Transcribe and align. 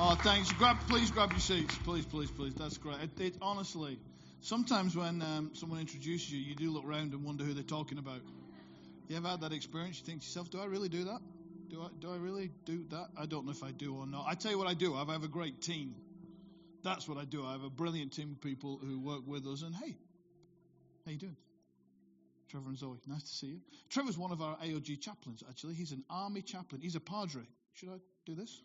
Oh, 0.00 0.14
thanks. 0.14 0.52
Grab, 0.52 0.78
please 0.88 1.10
grab 1.10 1.32
your 1.32 1.40
seats. 1.40 1.76
Please, 1.78 2.06
please, 2.06 2.30
please. 2.30 2.54
That's 2.54 2.78
great. 2.78 2.98
It, 3.02 3.20
it 3.20 3.34
honestly, 3.42 3.98
sometimes 4.40 4.96
when 4.96 5.20
um, 5.22 5.50
someone 5.54 5.80
introduces 5.80 6.30
you, 6.30 6.38
you 6.38 6.54
do 6.54 6.70
look 6.70 6.84
around 6.84 7.14
and 7.14 7.24
wonder 7.24 7.42
who 7.42 7.52
they're 7.52 7.64
talking 7.64 7.98
about. 7.98 8.20
You 9.08 9.16
ever 9.16 9.26
had 9.26 9.40
that 9.40 9.52
experience? 9.52 9.98
You 9.98 10.06
think 10.06 10.20
to 10.20 10.26
yourself, 10.26 10.50
do 10.50 10.60
I 10.60 10.66
really 10.66 10.88
do 10.88 11.02
that? 11.06 11.18
Do 11.68 11.82
I, 11.82 11.88
do 11.98 12.12
I 12.12 12.16
really 12.16 12.52
do 12.64 12.84
that? 12.90 13.08
I 13.18 13.26
don't 13.26 13.44
know 13.44 13.50
if 13.50 13.64
I 13.64 13.72
do 13.72 13.96
or 13.96 14.06
not. 14.06 14.26
I 14.28 14.34
tell 14.34 14.52
you 14.52 14.58
what 14.58 14.68
I 14.68 14.74
do. 14.74 14.94
I 14.94 15.00
have 15.00 15.24
a 15.24 15.28
great 15.28 15.62
team. 15.62 15.96
That's 16.84 17.08
what 17.08 17.18
I 17.18 17.24
do. 17.24 17.44
I 17.44 17.50
have 17.50 17.64
a 17.64 17.70
brilliant 17.70 18.12
team 18.12 18.30
of 18.30 18.40
people 18.40 18.78
who 18.80 19.00
work 19.00 19.22
with 19.26 19.48
us. 19.48 19.62
And 19.62 19.74
hey, 19.74 19.96
how 21.06 21.10
you 21.10 21.18
doing? 21.18 21.36
Trevor 22.52 22.68
and 22.68 22.78
Zoe, 22.78 22.98
nice 23.08 23.24
to 23.24 23.34
see 23.34 23.46
you. 23.48 23.60
Trevor's 23.90 24.16
one 24.16 24.30
of 24.30 24.42
our 24.42 24.56
AOG 24.58 25.00
chaplains, 25.00 25.42
actually. 25.48 25.74
He's 25.74 25.90
an 25.90 26.04
army 26.08 26.42
chaplain. 26.42 26.82
He's 26.82 26.94
a 26.94 27.00
padre. 27.00 27.42
Should 27.74 27.88
I 27.88 27.98
do 28.26 28.36
this? 28.36 28.62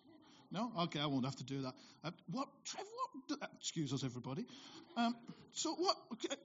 No? 0.54 0.72
Okay, 0.84 1.00
I 1.00 1.08
won't 1.08 1.26
have 1.26 1.36
to 1.38 1.44
do 1.44 1.64
that. 1.64 1.74
Uh, 2.04 2.12
what? 2.32 2.48
Trevor, 2.64 2.88
what? 3.28 3.42
Uh, 3.42 3.48
excuse 3.58 3.92
us, 3.92 4.04
everybody. 4.04 4.46
Um, 4.96 5.16
so 5.54 5.74
what? 5.74 5.98
Okay. 6.14 6.36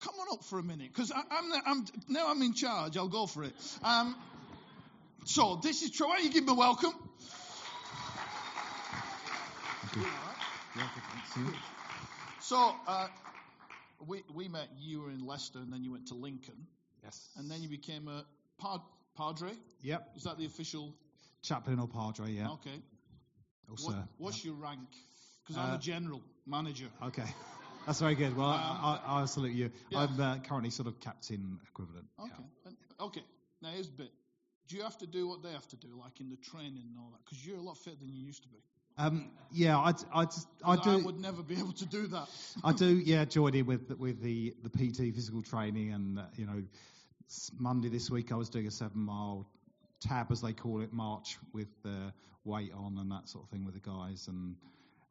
Come 0.00 0.14
on 0.20 0.28
up 0.32 0.44
for 0.44 0.60
a 0.60 0.62
minute, 0.62 0.88
because 0.94 1.12
I'm, 1.12 1.52
I'm, 1.66 1.84
now 2.08 2.28
I'm 2.28 2.40
in 2.42 2.54
charge. 2.54 2.96
I'll 2.96 3.08
go 3.08 3.26
for 3.26 3.42
it. 3.42 3.52
Um, 3.82 4.16
so 5.24 5.60
this 5.62 5.82
is 5.82 5.90
Trevor. 5.90 6.10
Why 6.10 6.16
don't 6.18 6.26
you 6.26 6.32
give 6.32 6.44
me 6.44 6.52
a 6.52 6.54
welcome? 6.54 6.92
So 12.40 12.74
uh, 12.86 13.08
we 14.06 14.22
we 14.34 14.48
met. 14.48 14.68
You 14.78 15.02
were 15.02 15.10
in 15.10 15.26
Leicester, 15.26 15.58
and 15.58 15.72
then 15.72 15.82
you 15.82 15.92
went 15.92 16.08
to 16.08 16.14
Lincoln. 16.14 16.66
Yes. 17.02 17.28
And 17.36 17.50
then 17.50 17.62
you 17.62 17.68
became 17.68 18.08
a 18.08 18.24
pad, 18.60 18.80
padre. 19.16 19.50
Yep. 19.82 20.10
Is 20.16 20.24
that 20.24 20.38
the 20.38 20.46
official? 20.46 20.94
Chaplain 21.42 21.78
or 21.80 21.88
padre, 21.88 22.30
yeah. 22.30 22.50
Okay. 22.52 22.80
Oh, 23.68 23.72
What, 23.72 23.80
sir. 23.80 24.08
what's 24.18 24.44
your 24.44 24.54
rank? 24.54 24.80
Because 25.42 25.56
I'm 25.56 25.70
Uh, 25.72 25.76
a 25.76 25.78
general 25.78 26.22
manager. 26.46 26.88
Okay. 27.02 27.34
That's 27.86 27.98
very 28.00 28.14
good. 28.14 28.36
Well, 28.36 28.48
Um, 28.50 28.60
I, 28.60 29.00
I, 29.06 29.18
I'll 29.20 29.26
salute 29.26 29.54
you. 29.54 29.70
yeah. 29.90 30.00
I'm 30.00 30.20
uh, 30.20 30.38
currently 30.38 30.70
sort 30.70 30.86
of 30.88 31.00
captain 31.00 31.58
equivalent. 31.68 32.06
Okay. 32.20 32.32
And- 32.66 32.76
Okay. 33.00 33.22
Now 33.60 33.70
here's 33.70 33.88
a 33.88 33.92
bit. 33.92 34.12
Do 34.68 34.76
you 34.76 34.82
have 34.84 34.96
to 34.98 35.06
do 35.06 35.26
what 35.26 35.42
they 35.42 35.50
have 35.50 35.66
to 35.68 35.76
do, 35.76 35.88
like 35.98 36.20
in 36.20 36.30
the 36.30 36.36
training 36.36 36.84
and 36.88 36.96
all 36.98 37.10
that? 37.10 37.24
Because 37.24 37.44
you're 37.44 37.58
a 37.58 37.60
lot 37.62 37.76
fitter 37.76 37.96
than 37.96 38.12
you 38.12 38.24
used 38.24 38.42
to 38.44 38.48
be. 38.48 38.58
Um, 38.96 39.30
yeah, 39.50 39.76
I, 39.78 39.92
I, 40.14 40.24
just, 40.26 40.46
I 40.64 40.76
do. 40.76 40.90
I 40.90 40.96
would 40.96 41.18
never 41.18 41.42
be 41.42 41.56
able 41.58 41.72
to 41.72 41.86
do 41.86 42.06
that. 42.08 42.28
I 42.62 42.72
do, 42.72 42.86
yeah, 43.04 43.24
join 43.24 43.54
in 43.54 43.66
with 43.66 43.90
with 43.98 44.20
the 44.20 44.54
the 44.62 44.70
PT 44.70 45.12
physical 45.14 45.42
training, 45.42 45.92
and 45.92 46.18
uh, 46.20 46.22
you 46.36 46.46
know, 46.46 46.62
Monday 47.58 47.88
this 47.88 48.10
week 48.10 48.30
I 48.30 48.36
was 48.36 48.48
doing 48.48 48.66
a 48.68 48.70
seven 48.70 49.00
mile 49.00 49.48
tab, 50.02 50.30
as 50.30 50.40
they 50.40 50.52
call 50.52 50.80
it, 50.80 50.92
march 50.92 51.38
with 51.52 51.68
the 51.82 52.12
weight 52.44 52.72
on 52.74 52.98
and 52.98 53.10
that 53.10 53.28
sort 53.28 53.44
of 53.44 53.50
thing 53.50 53.64
with 53.64 53.74
the 53.74 53.80
guys. 53.80 54.26
And 54.28 54.56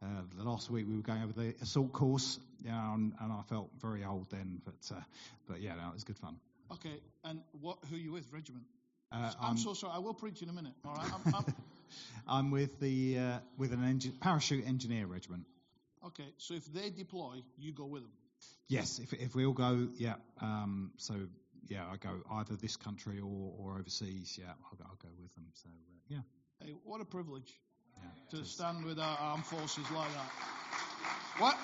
uh, 0.04 0.22
the 0.38 0.44
last 0.44 0.70
week 0.70 0.86
we 0.88 0.96
were 0.96 1.02
going 1.02 1.24
over 1.24 1.34
the 1.34 1.56
assault 1.62 1.94
course, 1.94 2.40
yeah, 2.64 2.94
and, 2.94 3.14
and 3.20 3.32
I 3.32 3.42
felt 3.50 3.70
very 3.82 4.04
old 4.04 4.30
then, 4.30 4.62
but 4.66 4.96
uh, 4.96 5.02
but 5.48 5.62
yeah, 5.62 5.76
no, 5.76 5.90
it 5.90 5.94
was 5.94 6.04
good 6.04 6.18
fun. 6.18 6.38
Okay. 6.74 7.02
And 7.24 7.42
what? 7.60 7.78
Who 7.90 7.96
are 7.96 8.00
you 8.00 8.12
with? 8.12 8.26
Regiment. 8.32 8.64
Uh, 9.12 9.32
I'm, 9.42 9.52
I'm, 9.52 9.58
so 9.58 9.74
sorry. 9.74 9.94
I 9.96 10.00
will 10.00 10.14
preach 10.14 10.42
in 10.42 10.50
a 10.50 10.54
minute. 10.54 10.72
All 10.86 10.96
right. 10.96 11.12
I'm, 11.14 11.36
I'm, 11.36 11.56
I'm 12.28 12.52
with 12.52 12.80
the 12.80 13.18
uh, 13.18 13.38
with 13.58 13.74
an 13.74 13.84
engine, 13.84 14.14
parachute 14.20 14.66
engineer 14.66 15.06
regiment. 15.06 15.46
okay. 16.08 16.34
So 16.38 16.54
if 16.54 16.66
they 16.74 16.90
deploy, 16.90 17.42
you 17.58 17.74
go 17.74 17.86
with 17.86 18.04
them. 18.04 18.12
Yes, 18.68 19.00
if 19.00 19.14
if 19.14 19.36
we 19.36 19.46
all 19.46 19.54
go, 19.54 19.90
yeah. 19.98 20.16
Um, 20.40 20.92
so 20.98 21.16
yeah, 21.68 21.86
I 21.92 21.98
go 21.98 22.22
either 22.34 22.56
this 22.56 22.76
country 22.76 23.20
or, 23.20 23.54
or 23.58 23.78
overseas. 23.80 24.38
Yeah, 24.40 24.48
I'll 24.66 24.78
go, 24.78 24.84
I'll 24.90 24.98
go 25.02 25.10
with 25.22 25.34
them. 25.36 25.46
So 25.54 25.70
uh, 25.70 25.98
yeah, 26.10 26.22
Hey, 26.66 26.74
what 26.84 27.02
a 27.02 27.06
privilege 27.06 27.52
yeah. 27.98 28.10
to 28.32 28.38
Just- 28.38 28.54
stand 28.56 28.86
with 28.86 29.00
our 29.00 29.18
armed 29.20 29.46
forces 29.46 29.86
like 29.92 30.12
that. 30.14 30.32
What? 31.38 31.58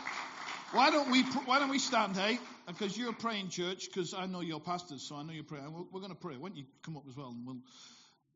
Why 0.72 0.92
don't 0.92 1.12
we? 1.12 1.24
pr- 1.24 1.46
Why 1.46 1.60
don't 1.60 1.70
we 1.70 1.80
stand, 1.80 2.16
hey? 2.18 2.40
Because 2.68 2.98
you're 2.98 3.14
praying 3.14 3.50
church. 3.50 3.88
Because 3.88 4.14
I 4.14 4.26
know 4.26 4.42
you're 4.42 4.60
pastors, 4.60 5.02
so 5.02 5.16
I 5.16 5.24
know 5.24 5.32
you're 5.34 5.44
praying. 5.46 5.72
We're, 5.72 5.84
we're 5.92 6.00
going 6.02 6.12
to 6.12 6.18
pray. 6.18 6.36
Why 6.38 6.50
don't 6.50 6.58
you 6.58 6.66
come 6.84 6.98
up 6.98 7.04
as 7.10 7.16
well? 7.16 7.30
And 7.30 7.46
we'll. 7.46 7.58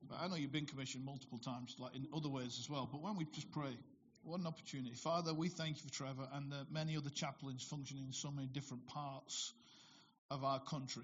But 0.08 0.18
I 0.22 0.28
know 0.28 0.36
you've 0.36 0.52
been 0.52 0.66
commissioned 0.66 1.04
multiple 1.06 1.38
times, 1.40 1.76
like 1.78 1.94
in 1.96 2.08
other 2.16 2.30
ways 2.30 2.58
as 2.60 2.70
well. 2.70 2.88
But 2.92 3.02
why 3.02 3.10
don't 3.10 3.18
we 3.18 3.26
just 3.34 3.52
pray? 3.52 3.76
What 4.24 4.40
an 4.40 4.48
opportunity, 4.48 4.96
Father. 4.96 5.34
We 5.34 5.50
thank 5.50 5.78
you 5.78 5.84
for 5.84 5.94
Trevor 5.94 6.28
and 6.34 6.52
the 6.52 6.66
many 6.72 6.96
other 6.98 7.10
chaplains 7.10 7.64
functioning 7.64 8.06
in 8.08 8.14
so 8.14 8.32
many 8.32 8.48
different 8.48 8.88
parts 8.88 9.54
of 10.30 10.44
our 10.44 10.60
country. 10.60 11.04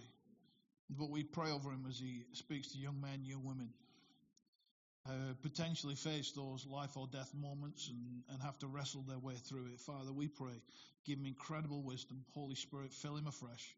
But 0.90 1.10
we 1.10 1.24
pray 1.24 1.52
over 1.52 1.70
him 1.70 1.86
as 1.90 2.00
he 2.00 2.24
speaks 2.34 2.72
to 2.72 2.78
young 2.78 3.02
men, 3.02 3.24
young 3.26 3.44
women 3.44 3.70
uh, 5.08 5.34
potentially 5.42 5.96
face 5.96 6.32
those 6.32 6.66
life 6.70 6.98
or 6.98 7.08
death 7.12 7.34
moments 7.34 7.90
and, 7.90 8.24
and 8.32 8.42
have 8.42 8.58
to 8.60 8.68
wrestle 8.68 9.04
their 9.08 9.20
way 9.20 9.36
through 9.36 9.66
it. 9.74 9.80
Father, 9.80 10.12
we 10.12 10.28
pray, 10.28 10.62
give 11.06 11.18
him 11.20 11.26
incredible 11.26 11.82
wisdom. 11.82 12.24
Holy 12.34 12.56
Spirit, 12.56 12.92
fill 12.92 13.16
him 13.16 13.28
afresh, 13.28 13.76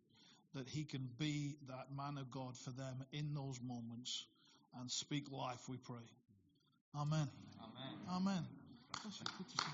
that 0.56 0.68
he 0.68 0.84
can 0.84 1.08
be 1.20 1.56
that 1.68 1.88
man 1.96 2.18
of 2.18 2.32
God 2.32 2.58
for 2.58 2.72
them 2.72 3.04
in 3.12 3.34
those 3.34 3.60
moments 3.62 4.26
and 4.80 4.90
speak 4.90 5.32
life, 5.32 5.68
we 5.68 5.78
pray. 5.78 5.98
Amen. 6.96 7.28
Amen. 7.62 7.94
Amen. 8.10 8.46
Bless 9.04 9.20
you. 9.20 9.26
Good 9.38 9.50
to 9.50 9.58
see 9.58 9.72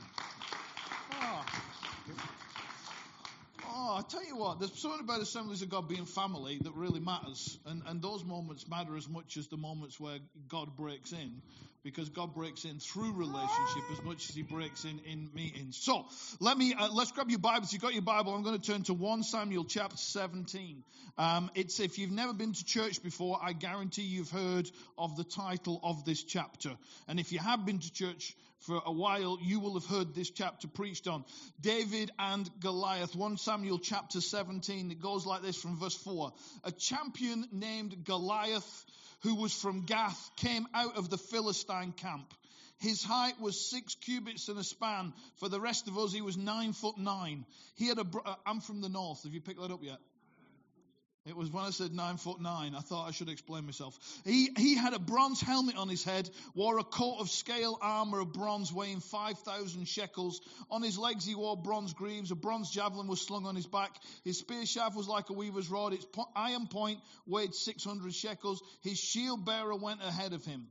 you. 2.08 3.65
Oh. 3.78 3.96
I 3.98 4.02
tell 4.02 4.26
you 4.26 4.38
what, 4.38 4.60
there's 4.60 4.74
something 4.80 5.02
about 5.02 5.22
Assemblies 5.22 5.62
of 5.62 5.70
God 5.70 5.90
being 5.90 6.06
family 6.06 6.60
that 6.64 6.74
really 6.76 7.00
matters. 7.00 7.58
And, 7.66 7.82
and 7.86 8.02
those 8.02 8.24
moments 8.24 8.68
matter 8.70 8.96
as 8.96 9.08
much 9.08 9.38
as 9.38 9.48
the 9.48 9.58
moments 9.58 10.00
where 10.00 10.18
God 10.48 10.76
breaks 10.76 11.12
in, 11.12 11.42
because 11.84 12.10
God 12.10 12.34
breaks 12.34 12.66
in 12.66 12.80
through 12.80 13.14
relationship 13.14 13.84
as 13.92 14.04
much 14.04 14.30
as 14.30 14.36
He 14.36 14.44
breaks 14.44 14.86
in 14.86 15.00
in 15.06 15.30
meetings. 15.34 15.78
So, 15.78 16.06
let 16.40 16.58
me, 16.58 16.74
uh, 16.74 16.90
let's 16.94 17.12
grab 17.12 17.30
your 17.30 17.40
Bibles. 17.40 17.74
You've 17.74 17.82
got 17.82 17.94
your 17.94 18.02
Bible. 18.02 18.34
I'm 18.34 18.44
going 18.44 18.60
to 18.60 18.66
turn 18.66 18.84
to 18.84 18.94
1 18.94 19.24
Samuel 19.24 19.66
chapter 19.66 19.98
17. 19.98 20.84
Um, 21.18 21.52
it's, 21.56 21.80
if 21.80 21.98
you've 21.98 22.12
never 22.12 22.34
been 22.34 22.54
to 22.54 22.66
church 22.66 23.04
before, 23.04 23.40
I 23.42 23.54
guarantee 23.54 24.04
you've 24.04 24.32
heard 24.32 24.70
of 24.98 25.16
the 25.16 25.24
title 25.24 25.80
of 25.84 26.06
this 26.06 26.24
chapter. 26.24 26.72
And 27.08 27.20
if 27.20 27.32
you 27.32 27.40
have 27.40 27.66
been 27.66 27.80
to 27.80 27.94
church 27.94 28.36
for 28.66 28.82
a 28.86 28.92
while, 28.92 29.38
you 29.42 29.60
will 29.60 29.76
have 29.76 29.86
heard 29.86 30.16
this 30.16 30.30
chapter 30.30 30.68
preached 30.68 31.08
on. 31.08 31.24
David 31.62 32.12
and 32.18 32.50
Goliath, 32.60 33.16
1 33.16 33.38
Samuel 33.38 33.80
chapter 33.80 34.22
17. 34.22 34.92
It 34.92 35.02
goes 35.02 35.26
like 35.26 35.42
this 35.42 35.56
from 35.56 35.78
verse 35.78 35.96
4. 35.96 36.34
A 36.64 36.72
champion 36.72 37.46
named 37.52 38.04
Goliath, 38.04 38.86
who 39.22 39.36
was 39.36 39.54
from 39.54 39.86
Gath, 39.86 40.32
came 40.38 40.68
out 40.74 40.98
of 40.98 41.10
the 41.10 41.18
Philistine 41.18 41.92
camp. 41.92 42.34
His 42.80 43.04
height 43.04 43.40
was 43.40 43.70
six 43.70 43.96
cubits 43.96 44.50
and 44.50 44.60
a 44.60 44.64
span. 44.64 45.14
For 45.38 45.48
the 45.48 45.62
rest 45.62 45.88
of 45.88 45.98
us, 45.98 46.12
he 46.12 46.22
was 46.22 46.36
nine 46.36 46.74
foot 46.74 46.98
nine. 46.98 47.46
He 47.76 47.88
had 47.88 48.00
a. 48.00 48.04
Br- 48.04 48.20
uh, 48.26 48.36
I'm 48.46 48.60
from 48.60 48.82
the 48.82 48.90
north. 48.90 49.24
Have 49.24 49.34
you 49.34 49.42
picked 49.42 49.62
that 49.62 49.72
up 49.72 49.82
yet? 49.82 50.00
It 51.26 51.36
was 51.36 51.50
when 51.50 51.64
I 51.64 51.72
said 51.72 51.92
nine 51.92 52.18
foot 52.18 52.40
nine. 52.40 52.76
I 52.76 52.82
thought 52.82 53.08
I 53.08 53.12
should 53.12 53.30
explain 53.30 53.66
myself. 53.66 53.98
He, 54.26 54.50
he 54.58 54.76
had 54.76 54.94
a 54.94 55.00
bronze 55.00 55.42
helmet 55.42 55.76
on 55.76 55.90
his 55.90 56.04
head, 56.04 56.30
wore 56.54 56.78
a 56.78 56.84
coat 56.84 57.18
of 57.20 57.32
scale 57.32 57.80
armor 57.82 58.20
of 58.20 58.32
bronze 58.32 58.72
weighing 58.72 59.00
5,000 59.00 59.88
shekels. 59.88 60.42
On 60.70 60.84
his 60.84 61.00
legs 61.00 61.26
he 61.26 61.34
wore 61.34 61.58
bronze 61.58 61.94
greaves. 61.94 62.30
A 62.30 62.36
bronze 62.36 62.70
javelin 62.70 63.08
was 63.08 63.22
slung 63.22 63.48
on 63.48 63.56
his 63.56 63.66
back. 63.66 64.00
His 64.24 64.38
spear 64.38 64.68
shaft 64.68 64.96
was 64.96 65.08
like 65.08 65.32
a 65.32 65.34
weaver's 65.34 65.70
rod. 65.70 65.94
Its 65.94 66.06
iron 66.36 66.68
point 66.68 67.00
weighed 67.26 67.56
600 67.56 68.14
shekels. 68.14 68.62
His 68.82 69.00
shield 69.00 69.46
bearer 69.46 69.76
went 69.76 70.04
ahead 70.04 70.34
of 70.34 70.46
him. 70.46 70.68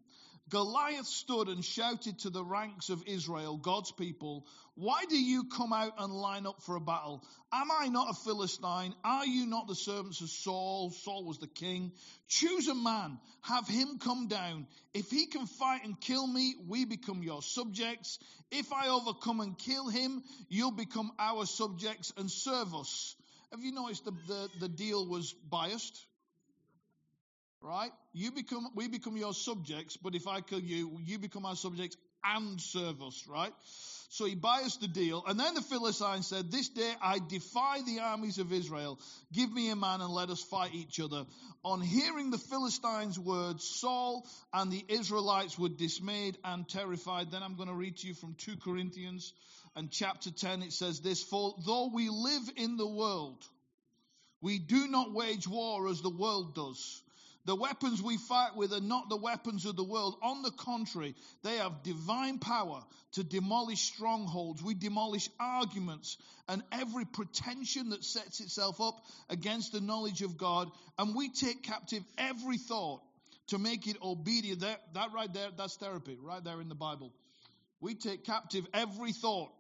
Goliath 0.50 1.06
stood 1.06 1.49
and 1.49 1.65
shouted 1.65 2.19
to 2.21 2.31
the 2.31 2.44
ranks 2.44 2.91
of 2.91 3.03
Israel, 3.06 3.56
God's 3.56 3.93
people, 3.93 4.47
Why 4.75 5.05
do 5.09 5.16
you 5.16 5.44
come 5.44 5.72
out 5.72 5.94
and 5.99 6.12
line 6.12 6.47
up 6.47 6.62
for 6.62 6.77
a 6.77 6.81
battle? 6.81 7.25
Am 7.50 7.71
I 7.72 7.88
not 7.88 8.10
a 8.10 8.15
Philistine? 8.15 8.94
Are 9.03 9.25
you 9.25 9.47
not 9.47 9.69
the 9.69 9.75
servants 9.75 10.21
of 10.21 10.28
Saul? 10.28 10.91
Saul 10.91 11.25
was 11.25 11.38
the 11.38 11.47
king. 11.47 11.93
Choose 12.28 12.69
a 12.69 12.75
man, 12.75 13.19
have 13.41 13.67
him 13.67 13.99
come 13.99 14.29
down. 14.29 14.67
If 14.93 15.11
he 15.11 15.26
can 15.26 15.46
fight 15.46 15.85
and 15.85 15.99
kill 15.99 16.26
me, 16.26 16.55
we 16.69 16.85
become 16.85 17.23
your 17.23 17.41
subjects. 17.41 18.19
If 18.50 18.70
I 18.70 18.88
overcome 18.88 19.41
and 19.41 19.58
kill 19.58 19.88
him, 19.88 20.23
you'll 20.50 20.73
become 20.73 21.11
our 21.19 21.46
subjects 21.46 22.12
and 22.19 22.31
serve 22.31 22.75
us. 22.75 23.17
Have 23.50 23.62
you 23.62 23.73
noticed 23.73 24.05
the, 24.05 24.12
the, 24.26 24.50
the 24.61 24.69
deal 24.69 25.06
was 25.06 25.32
biased? 25.49 26.06
Right? 27.64 27.90
You 28.12 28.31
become, 28.31 28.69
we 28.75 28.88
become 28.88 29.16
your 29.16 29.32
subjects, 29.32 29.96
but 29.96 30.14
if 30.14 30.28
I 30.28 30.43
kill 30.43 30.61
you, 30.61 30.99
you 31.02 31.19
become 31.19 31.46
our 31.46 31.56
subjects 31.56 31.96
and 32.22 32.61
serve 32.61 33.02
us, 33.02 33.25
right? 33.28 33.52
So 34.11 34.26
he 34.26 34.34
biased 34.34 34.81
the 34.81 34.88
deal. 34.88 35.25
And 35.26 35.40
then 35.40 35.55
the 35.55 35.62
Philistine 35.62 36.22
said, 36.22 36.50
This 36.50 36.69
day 36.69 36.93
I 37.02 37.19
defy 37.19 37.81
the 37.84 38.00
armies 38.00 38.38
of 38.38 38.52
Israel. 38.52 39.00
Give 39.32 39.52
me 39.52 39.70
a 39.70 39.76
man 39.76 40.00
and 40.02 40.12
let 40.12 40.31
us 40.31 40.43
fight 40.43 40.75
each 40.75 41.00
other. 41.00 41.25
On 41.64 41.81
hearing 41.81 42.31
the 42.31 42.38
Philistines' 42.38 43.19
words, 43.19 43.64
Saul 43.64 44.25
and 44.52 44.70
the 44.70 44.84
Israelites 44.88 45.58
were 45.58 45.70
dismayed 45.70 46.37
and 46.44 46.69
terrified. 46.69 47.32
Then 47.32 47.43
I'm 47.43 47.56
going 47.56 47.69
to 47.69 47.75
read 47.75 47.96
to 47.99 48.06
you 48.06 48.14
from 48.14 48.34
2 48.34 48.58
Corinthians 48.58 49.32
and 49.75 49.90
chapter 49.90 50.31
10. 50.31 50.62
It 50.62 50.72
says 50.72 51.00
this 51.00 51.22
For 51.22 51.55
though 51.67 51.90
we 51.93 52.08
live 52.08 52.50
in 52.56 52.76
the 52.76 52.88
world, 52.88 53.43
we 54.40 54.58
do 54.58 54.87
not 54.87 55.12
wage 55.12 55.49
war 55.49 55.88
as 55.88 56.02
the 56.02 56.10
world 56.10 56.55
does. 56.55 57.02
The 57.46 57.55
weapons 57.55 58.02
we 58.02 58.17
fight 58.17 58.56
with 58.56 58.73
are 58.73 58.81
not 58.81 59.11
the 59.11 59.19
weapons 59.19 59.67
of 59.67 59.76
the 59.76 59.85
world. 59.85 60.17
On 60.23 60.41
the 60.43 60.50
contrary, 60.50 61.14
they 61.43 61.56
have 61.56 61.82
divine 61.82 62.38
power 62.38 62.82
to 63.12 63.25
demolish 63.25 63.82
strongholds. 63.82 64.62
We 64.62 64.75
demolish 64.75 65.29
arguments 65.38 66.17
and 66.49 66.62
every 66.73 67.05
pretension 67.05 67.91
that 67.91 68.02
sets 68.02 68.41
itself 68.41 68.81
up 68.81 69.05
against 69.29 69.73
the 69.73 69.82
knowledge 69.82 70.23
of 70.23 70.38
God. 70.38 70.70
And 70.99 71.14
we 71.14 71.29
take 71.29 71.62
captive 71.62 72.02
every 72.17 72.56
thought 72.56 73.02
to 73.49 73.58
make 73.58 73.87
it 73.87 73.96
obedient. 74.02 74.61
That, 74.61 74.81
that 74.94 75.12
right 75.12 75.32
there, 75.32 75.49
that's 75.55 75.76
therapy, 75.76 76.17
right 76.23 76.43
there 76.43 76.62
in 76.62 76.70
the 76.70 76.75
Bible. 76.75 77.12
We 77.81 77.94
take 77.94 78.25
captive 78.25 78.67
every 78.73 79.12
thought 79.12 79.50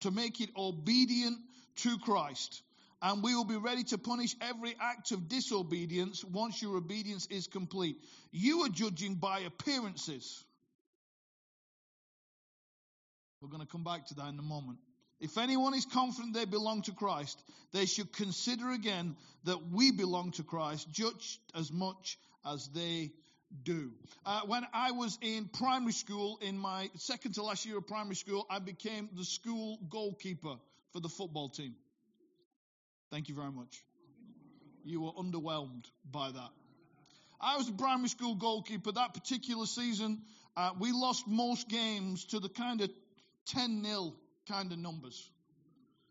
to 0.00 0.10
make 0.10 0.42
it 0.42 0.50
obedient 0.54 1.38
to 1.76 1.96
Christ. 1.98 2.62
And 3.02 3.22
we 3.22 3.34
will 3.34 3.44
be 3.44 3.56
ready 3.56 3.82
to 3.84 3.98
punish 3.98 4.36
every 4.40 4.76
act 4.80 5.10
of 5.10 5.28
disobedience 5.28 6.24
once 6.24 6.62
your 6.62 6.76
obedience 6.76 7.26
is 7.26 7.48
complete. 7.48 7.96
You 8.30 8.60
are 8.60 8.68
judging 8.68 9.16
by 9.16 9.40
appearances. 9.40 10.44
We're 13.40 13.48
going 13.48 13.60
to 13.60 13.66
come 13.66 13.82
back 13.82 14.06
to 14.06 14.14
that 14.14 14.28
in 14.28 14.38
a 14.38 14.42
moment. 14.42 14.78
If 15.18 15.36
anyone 15.36 15.74
is 15.74 15.84
confident 15.84 16.34
they 16.34 16.44
belong 16.44 16.82
to 16.82 16.92
Christ, 16.92 17.42
they 17.72 17.86
should 17.86 18.12
consider 18.12 18.70
again 18.70 19.16
that 19.44 19.58
we 19.72 19.90
belong 19.90 20.30
to 20.32 20.44
Christ 20.44 20.88
just 20.92 21.40
as 21.56 21.72
much 21.72 22.18
as 22.46 22.68
they 22.68 23.12
do. 23.64 23.90
Uh, 24.24 24.42
when 24.46 24.64
I 24.72 24.92
was 24.92 25.18
in 25.22 25.46
primary 25.46 25.92
school, 25.92 26.38
in 26.40 26.56
my 26.56 26.88
second 26.96 27.34
to 27.34 27.42
last 27.42 27.66
year 27.66 27.78
of 27.78 27.86
primary 27.86 28.16
school, 28.16 28.46
I 28.48 28.60
became 28.60 29.08
the 29.12 29.24
school 29.24 29.78
goalkeeper 29.90 30.56
for 30.92 31.00
the 31.00 31.08
football 31.08 31.48
team. 31.48 31.74
Thank 33.12 33.28
you 33.28 33.34
very 33.34 33.52
much. 33.52 33.84
You 34.84 35.02
were 35.02 35.12
underwhelmed 35.12 35.84
by 36.10 36.30
that. 36.30 36.50
I 37.42 37.58
was 37.58 37.68
a 37.68 37.72
primary 37.72 38.08
school 38.08 38.36
goalkeeper. 38.36 38.90
That 38.90 39.12
particular 39.12 39.66
season, 39.66 40.22
uh, 40.56 40.70
we 40.80 40.92
lost 40.92 41.28
most 41.28 41.68
games 41.68 42.24
to 42.30 42.40
the 42.40 42.48
kind 42.48 42.80
of 42.80 42.88
10 43.48 43.84
0 43.84 44.14
kind 44.48 44.72
of 44.72 44.78
numbers. 44.78 45.28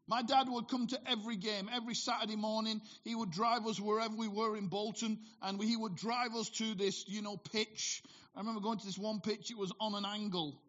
My 0.08 0.22
dad 0.22 0.44
would 0.48 0.68
come 0.68 0.86
to 0.88 1.00
every 1.10 1.38
game, 1.38 1.72
every 1.74 1.96
Saturday 1.96 2.36
morning. 2.36 2.80
He 3.04 3.16
would 3.16 3.32
drive 3.32 3.66
us 3.66 3.80
wherever 3.80 4.16
we 4.16 4.28
were 4.28 4.56
in 4.56 4.68
Bolton, 4.68 5.18
and 5.42 5.60
he 5.60 5.76
would 5.76 5.96
drive 5.96 6.36
us 6.36 6.50
to 6.60 6.76
this, 6.76 7.06
you 7.08 7.24
know, 7.24 7.36
pitch. 7.36 8.04
I 8.36 8.42
remember 8.42 8.62
going 8.62 8.78
to 8.78 8.86
this 8.86 9.00
one 9.00 9.22
pitch, 9.22 9.50
it 9.50 9.58
was 9.58 9.74
on 9.80 9.96
an 9.96 10.06
angle. 10.06 10.62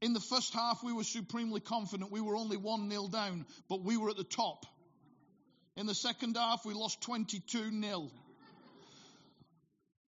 In 0.00 0.14
the 0.14 0.20
first 0.20 0.54
half, 0.54 0.82
we 0.82 0.94
were 0.94 1.04
supremely 1.04 1.60
confident. 1.60 2.10
We 2.10 2.22
were 2.22 2.36
only 2.36 2.56
1 2.56 2.90
0 2.90 3.08
down, 3.08 3.44
but 3.68 3.82
we 3.82 3.98
were 3.98 4.08
at 4.08 4.16
the 4.16 4.24
top. 4.24 4.64
In 5.76 5.86
the 5.86 5.94
second 5.94 6.36
half, 6.36 6.64
we 6.64 6.72
lost 6.72 7.02
22 7.02 7.80
0. 7.80 8.10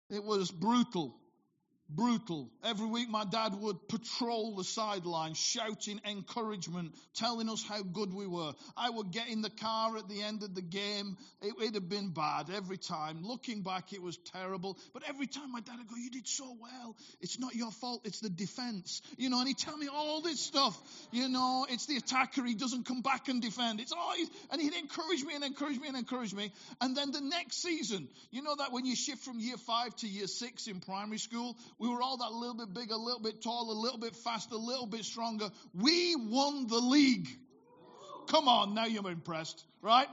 It 0.10 0.24
was 0.24 0.50
brutal 0.50 1.14
brutal. 1.90 2.50
Every 2.64 2.86
week, 2.86 3.10
my 3.10 3.26
dad 3.26 3.54
would 3.56 3.88
patrol 3.88 4.56
the 4.56 4.64
sideline, 4.64 5.34
shouting 5.34 6.02
encouragement, 6.10 6.94
telling 7.16 7.50
us 7.50 7.64
how 7.68 7.82
good 7.82 8.14
we 8.14 8.28
were. 8.28 8.54
I 8.76 8.90
would 8.90 9.12
get 9.12 9.30
in 9.30 9.42
the 9.42 9.50
car 9.50 9.98
at 9.98 10.10
the 10.10 10.22
end 10.22 10.44
of 10.44 10.54
the 10.54 10.62
game. 10.62 11.18
It, 11.42 11.58
would 11.58 11.74
have 11.76 11.90
been 11.90 12.10
bad 12.10 12.50
every 12.54 12.78
time. 12.78 13.24
Looking 13.24 13.62
back, 13.62 13.94
it 13.94 14.02
was 14.02 14.18
terrible. 14.18 14.78
But 14.94 15.04
every 15.08 15.28
time 15.28 15.52
my 15.52 15.62
dad 15.62 15.78
would 15.78 15.88
go, 15.88 15.96
You 15.96 16.10
did 16.10 16.28
so 16.28 16.58
well. 16.60 16.96
It's 17.22 17.40
not 17.40 17.56
your 17.56 17.72
fault, 17.72 18.02
it's 18.06 18.20
the 18.20 18.30
defense. 18.30 19.02
You 19.18 19.30
know, 19.30 19.40
and 19.40 19.48
he'd 19.48 19.58
tell 19.58 19.78
me 19.78 19.88
all 19.88 20.22
this 20.22 20.40
stuff. 20.40 20.78
You 21.12 21.30
know, 21.30 21.66
it's 21.70 21.86
the 21.86 21.98
attacker. 21.98 22.44
He 22.44 22.56
doesn't 22.56 22.86
come 22.86 23.02
back 23.02 23.28
and 23.30 23.42
defend. 23.42 23.80
It's 23.80 23.94
oh, 23.96 24.00
always, 24.00 24.30
and 24.52 24.62
he'd 24.62 24.74
encourage 24.74 25.24
me 25.24 25.36
and 25.36 25.44
encourage 25.44 25.80
me 25.80 25.88
and 25.88 25.98
encourage 25.98 26.34
me. 26.34 26.52
And 26.82 26.96
then 26.96 27.12
the 27.12 27.22
next 27.22 27.62
season, 27.62 28.08
you 28.32 28.42
know 28.42 28.56
that 28.56 28.72
when 28.72 28.86
you 28.86 28.96
shift 28.96 29.24
from 29.24 29.40
year 29.40 29.58
five 29.58 29.96
to 29.98 30.08
year 30.08 30.28
six 30.28 30.68
in 30.68 30.80
primary 30.80 31.18
school, 31.18 31.58
we 31.80 31.90
were 31.90 32.02
all 32.02 32.18
that 32.18 32.32
little 32.32 32.56
bit 32.56 32.74
bigger, 32.74 32.94
a 32.94 32.98
little 32.98 33.22
bit 33.22 33.42
taller, 33.42 33.74
a 33.74 33.78
little 33.78 34.00
bit 34.00 34.16
faster, 34.16 34.56
a 34.56 34.58
little 34.58 34.88
bit 34.88 35.06
stronger. 35.06 35.50
We 35.74 36.16
won 36.16 36.68
the 36.68 36.80
league. 36.80 37.28
Come 38.28 38.48
on, 38.48 38.74
now 38.74 38.86
you're 38.86 39.10
impressed, 39.10 39.64
right? 39.82 40.08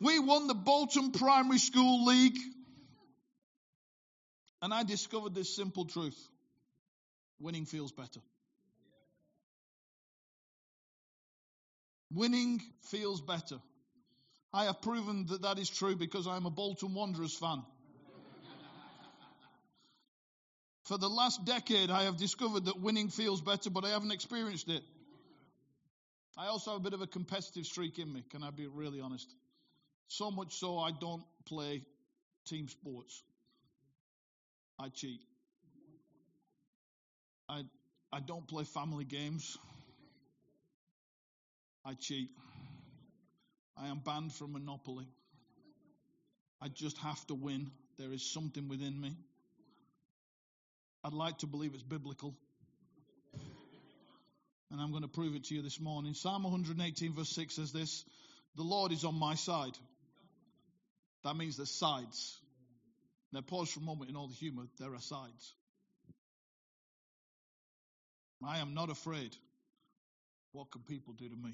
We 0.00 0.18
won 0.18 0.46
the 0.46 0.54
Bolton 0.54 1.12
Primary 1.12 1.58
School 1.58 2.04
League. 2.04 2.38
And 4.62 4.74
I 4.74 4.82
discovered 4.82 5.34
this 5.34 5.54
simple 5.54 5.86
truth 5.86 6.18
winning 7.40 7.64
feels 7.64 7.92
better. 7.92 8.20
Winning 12.12 12.60
feels 12.90 13.20
better. 13.20 13.56
I 14.52 14.64
have 14.64 14.82
proven 14.82 15.26
that 15.26 15.42
that 15.42 15.58
is 15.58 15.70
true 15.70 15.96
because 15.96 16.26
I 16.26 16.36
am 16.36 16.44
a 16.44 16.50
Bolton 16.50 16.92
Wanderers 16.92 17.34
fan. 17.34 17.62
For 20.90 20.98
the 20.98 21.08
last 21.08 21.44
decade, 21.44 21.88
I 21.88 22.02
have 22.02 22.16
discovered 22.16 22.64
that 22.64 22.80
winning 22.80 23.10
feels 23.10 23.40
better, 23.40 23.70
but 23.70 23.84
I 23.84 23.90
haven't 23.90 24.10
experienced 24.10 24.68
it. 24.68 24.82
I 26.36 26.48
also 26.48 26.72
have 26.72 26.80
a 26.80 26.82
bit 26.82 26.94
of 26.94 27.00
a 27.00 27.06
competitive 27.06 27.64
streak 27.64 28.00
in 28.00 28.12
me, 28.12 28.24
can 28.28 28.42
I 28.42 28.50
be 28.50 28.66
really 28.66 29.00
honest? 29.00 29.32
So 30.08 30.32
much 30.32 30.58
so, 30.58 30.78
I 30.78 30.90
don't 30.90 31.22
play 31.46 31.84
team 32.48 32.66
sports. 32.66 33.22
I 34.80 34.88
cheat. 34.88 35.20
I, 37.48 37.62
I 38.12 38.18
don't 38.18 38.48
play 38.48 38.64
family 38.64 39.04
games. 39.04 39.56
I 41.84 41.94
cheat. 41.94 42.30
I 43.76 43.86
am 43.86 44.00
banned 44.04 44.32
from 44.32 44.54
Monopoly. 44.54 45.06
I 46.60 46.66
just 46.66 46.98
have 46.98 47.24
to 47.28 47.36
win. 47.36 47.70
There 47.96 48.12
is 48.12 48.28
something 48.28 48.66
within 48.66 49.00
me. 49.00 49.14
I'd 51.02 51.14
like 51.14 51.38
to 51.38 51.46
believe 51.46 51.72
it's 51.72 51.82
biblical. 51.82 52.34
And 54.70 54.80
I'm 54.80 54.90
going 54.90 55.02
to 55.02 55.08
prove 55.08 55.34
it 55.34 55.44
to 55.44 55.54
you 55.54 55.62
this 55.62 55.80
morning. 55.80 56.14
Psalm 56.14 56.44
118, 56.44 57.14
verse 57.14 57.30
6 57.30 57.56
says 57.56 57.72
this 57.72 58.04
The 58.56 58.62
Lord 58.62 58.92
is 58.92 59.04
on 59.04 59.14
my 59.14 59.34
side. 59.34 59.76
That 61.24 61.36
means 61.36 61.56
there's 61.56 61.70
sides. 61.70 62.38
Now, 63.32 63.40
pause 63.40 63.70
for 63.70 63.80
a 63.80 63.82
moment 63.82 64.10
in 64.10 64.16
all 64.16 64.28
the 64.28 64.34
humor. 64.34 64.64
There 64.78 64.94
are 64.94 65.00
sides. 65.00 65.54
I 68.44 68.58
am 68.58 68.74
not 68.74 68.90
afraid. 68.90 69.36
What 70.52 70.70
can 70.70 70.82
people 70.82 71.14
do 71.14 71.28
to 71.28 71.36
me? 71.36 71.52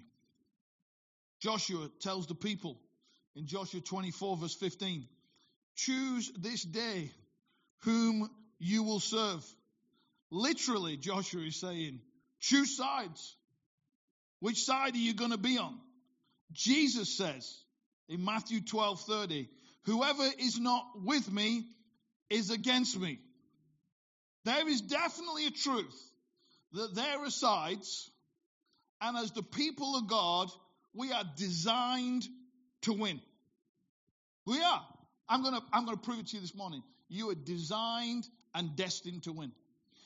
Joshua 1.40 1.90
tells 2.00 2.26
the 2.26 2.34
people 2.34 2.78
in 3.34 3.46
Joshua 3.46 3.81
24, 3.81 4.37
verse 4.38 4.54
15 4.54 5.06
Choose 5.76 6.32
this 6.38 6.62
day 6.62 7.10
whom 7.82 8.31
you 8.58 8.82
will 8.82 9.00
serve. 9.00 9.44
Literally, 10.31 10.96
Joshua 10.96 11.43
is 11.43 11.56
saying, 11.56 12.01
choose 12.41 12.77
sides. 12.77 13.36
Which 14.41 14.65
side 14.65 14.94
are 14.94 14.98
you 14.98 15.15
going 15.15 15.31
to 15.31 15.39
be 15.39 15.58
on? 15.58 15.79
Jesus 16.53 17.17
says 17.17 17.58
in 18.08 18.25
Matthew 18.25 18.60
12 18.60 19.01
30, 19.01 19.48
whoever 19.84 20.25
is 20.39 20.58
not 20.58 20.84
with 21.03 21.31
me 21.31 21.65
is 22.31 22.51
against 22.51 22.98
me. 22.98 23.19
There 24.44 24.69
is 24.69 24.81
definitely 24.81 25.46
a 25.46 25.51
truth 25.51 26.10
that 26.72 26.94
there 26.94 27.25
are 27.25 27.31
sides, 27.31 28.10
and 29.01 29.17
as 29.17 29.32
the 29.32 29.43
people 29.43 29.96
of 29.96 30.08
God, 30.08 30.51
we 30.94 31.13
are 31.13 31.25
designed 31.36 32.25
to 32.82 32.93
win. 32.93 33.20
We 34.46 34.63
are. 34.63 34.82
I'm 35.29 35.43
going 35.43 35.55
to, 35.55 35.63
I'm 35.72 35.84
going 35.84 35.96
to 35.96 36.03
prove 36.03 36.20
it 36.20 36.29
to 36.29 36.36
you 36.36 36.41
this 36.41 36.55
morning. 36.55 36.82
You 37.08 37.31
are 37.31 37.34
designed 37.34 38.27
and 38.56 38.75
destined 38.75 39.22
to 39.25 39.32
win. 39.32 39.53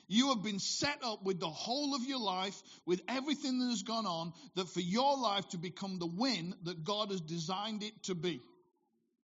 You 0.09 0.31
have 0.31 0.43
been 0.43 0.59
set 0.59 0.99
up 1.05 1.23
with 1.23 1.39
the 1.39 1.49
whole 1.49 1.95
of 1.95 2.03
your 2.03 2.19
life, 2.19 2.61
with 2.85 3.01
everything 3.07 3.61
that 3.61 3.71
has 3.71 3.85
gone 3.85 4.07
on, 4.07 4.33
that 4.57 4.69
for 4.69 4.81
your 4.81 5.17
life 5.17 5.49
to 5.51 5.59
become 5.59 6.01
the 6.01 6.07
win 6.07 6.53
that 6.65 6.83
God 6.83 7.13
has 7.13 7.21
designed 7.21 7.85
it 7.85 7.93
to 8.05 8.17
be. 8.17 8.41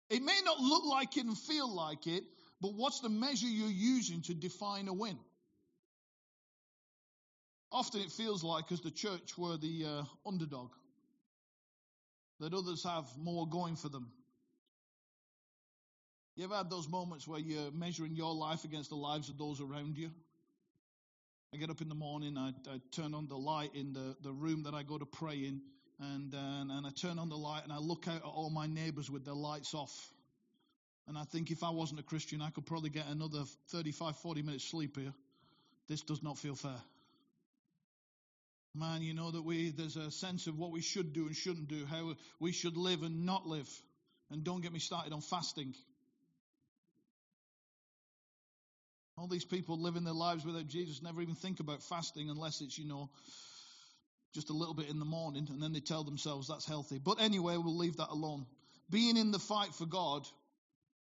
It 0.10 0.24
may 0.24 0.40
not 0.46 0.58
look 0.60 0.86
like 0.86 1.18
it 1.18 1.26
and 1.26 1.38
feel 1.38 1.70
like 1.76 2.08
it, 2.08 2.24
but 2.62 2.74
what's 2.74 3.02
the 3.02 3.10
measure 3.10 3.48
you're 3.48 3.70
using 3.70 4.22
to 4.24 4.34
define 4.34 4.88
a 4.88 4.94
win? 4.94 5.20
Often 7.72 8.02
it 8.02 8.12
feels 8.12 8.44
like, 8.44 8.72
as 8.72 8.80
the 8.80 8.90
church, 8.90 9.38
we're 9.38 9.58
the 9.58 9.86
uh, 9.86 10.04
underdog, 10.26 10.72
that 12.40 12.54
others 12.54 12.86
have 12.86 13.06
more 13.18 13.48
going 13.48 13.76
for 13.76 13.90
them. 13.90 14.08
You 16.40 16.46
ever 16.46 16.56
had 16.56 16.70
those 16.70 16.88
moments 16.88 17.28
where 17.28 17.38
you're 17.38 17.70
measuring 17.72 18.16
your 18.16 18.34
life 18.34 18.64
against 18.64 18.92
the 18.92 18.96
lives 18.96 19.28
of 19.28 19.38
those 19.38 19.60
around 19.60 19.98
you? 19.98 20.10
I 21.54 21.58
get 21.58 21.70
up 21.70 21.82
in 21.82 21.90
the 21.90 21.96
morning, 21.96 22.38
I, 22.38 22.54
I 22.70 22.80
turn 22.94 23.14
on 23.14 23.28
the 23.28 23.36
light 23.36 23.72
in 23.76 23.92
the, 23.92 24.16
the 24.24 24.32
room 24.32 24.64
that 24.64 24.74
I 24.74 24.84
go 24.84 24.98
to 24.98 25.06
pray 25.06 25.36
in, 25.36 25.60
and, 26.00 26.34
uh, 26.34 26.38
and 26.38 26.88
I 26.88 26.92
turn 26.92 27.20
on 27.20 27.28
the 27.28 27.36
light 27.36 27.66
and 27.66 27.74
I 27.74 27.80
look 27.80 28.08
out 28.08 28.16
at 28.16 28.24
all 28.24 28.50
my 28.50 28.68
neighbors 28.68 29.12
with 29.12 29.26
their 29.26 29.34
lights 29.34 29.74
off. 29.74 29.92
And 31.10 31.18
I 31.18 31.26
think 31.26 31.52
if 31.52 31.62
I 31.62 31.72
wasn't 31.72 32.00
a 32.00 32.04
Christian, 32.04 32.42
I 32.42 32.52
could 32.52 32.66
probably 32.66 32.90
get 32.90 33.08
another 33.08 33.44
35, 33.72 34.16
40 34.16 34.42
minutes 34.42 34.64
sleep 34.64 34.96
here. 34.96 35.14
This 35.90 36.04
does 36.04 36.24
not 36.24 36.38
feel 36.38 36.56
fair. 36.56 36.82
Man, 38.74 39.02
you 39.02 39.14
know 39.14 39.32
that 39.32 39.44
we 39.44 39.72
there's 39.72 39.98
a 39.98 40.10
sense 40.10 40.48
of 40.48 40.58
what 40.58 40.72
we 40.72 40.80
should 40.80 41.12
do 41.12 41.28
and 41.28 41.36
shouldn't 41.36 41.68
do, 41.68 41.86
how 41.86 42.14
we 42.40 42.54
should 42.54 42.78
live 42.78 43.04
and 43.04 43.26
not 43.26 43.46
live. 43.46 43.70
And 44.32 44.46
don't 44.46 44.62
get 44.62 44.72
me 44.72 44.80
started 44.80 45.12
on 45.12 45.20
fasting. 45.20 45.74
All 49.20 49.28
these 49.28 49.44
people 49.44 49.78
living 49.78 50.06
their 50.06 50.14
lives 50.14 50.46
without 50.46 50.68
Jesus 50.68 51.02
never 51.02 51.22
even 51.22 51.36
think 51.36 51.60
about 51.60 51.84
fasting 51.84 52.30
unless 52.30 52.62
it's, 52.62 52.78
you 52.78 52.88
know, 52.88 53.10
just 54.34 54.50
a 54.50 54.54
little 54.54 54.74
bit 54.74 54.90
in 54.90 55.00
the 55.00 55.06
morning, 55.06 55.48
and 55.50 55.62
then 55.62 55.74
they 55.74 55.82
tell 55.82 56.06
themselves 56.06 56.48
that's 56.48 56.66
healthy. 56.66 57.00
But 57.04 57.20
anyway, 57.20 57.58
we'll 57.58 57.76
leave 57.76 57.98
that 57.98 58.10
alone. 58.10 58.46
Being 58.90 59.18
in 59.18 59.32
the 59.32 59.40
fight 59.40 59.74
for 59.74 59.86
God 59.86 60.26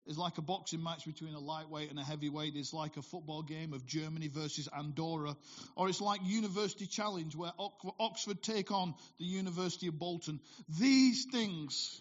is 0.05 0.17
like 0.17 0.37
a 0.37 0.43
boxing 0.43 0.83
match 0.83 1.05
between 1.05 1.33
a 1.33 1.39
lightweight 1.39 1.89
and 1.89 1.97
a 1.97 2.03
heavyweight. 2.03 2.55
It's 2.55 2.73
like 2.73 2.97
a 2.97 3.01
football 3.01 3.41
game 3.41 3.73
of 3.73 3.87
Germany 3.87 4.27
versus 4.27 4.69
Andorra. 4.77 5.35
Or 5.75 5.89
it's 5.89 6.01
like 6.01 6.19
University 6.23 6.85
Challenge 6.85 7.35
where 7.35 7.51
Oxford 7.99 8.43
take 8.43 8.71
on 8.71 8.93
the 9.17 9.25
University 9.25 9.87
of 9.87 9.97
Bolton. 9.97 10.39
These 10.77 11.25
things 11.31 11.99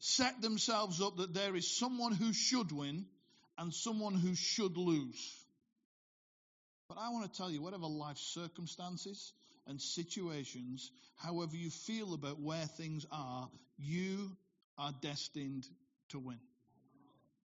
set 0.00 0.42
themselves 0.42 1.00
up 1.00 1.16
that 1.16 1.32
there 1.32 1.56
is 1.56 1.74
someone 1.74 2.12
who 2.12 2.34
should 2.34 2.70
win 2.70 3.06
and 3.56 3.72
someone 3.72 4.14
who 4.14 4.34
should 4.34 4.76
lose. 4.76 5.43
But 6.88 6.98
I 6.98 7.10
want 7.10 7.30
to 7.30 7.36
tell 7.36 7.50
you, 7.50 7.62
whatever 7.62 7.86
life 7.86 8.18
circumstances 8.18 9.32
and 9.66 9.80
situations, 9.80 10.90
however 11.16 11.56
you 11.56 11.70
feel 11.70 12.14
about 12.14 12.40
where 12.40 12.66
things 12.66 13.06
are, 13.10 13.48
you 13.78 14.36
are 14.76 14.92
destined 15.00 15.66
to 16.10 16.18
win. 16.18 16.38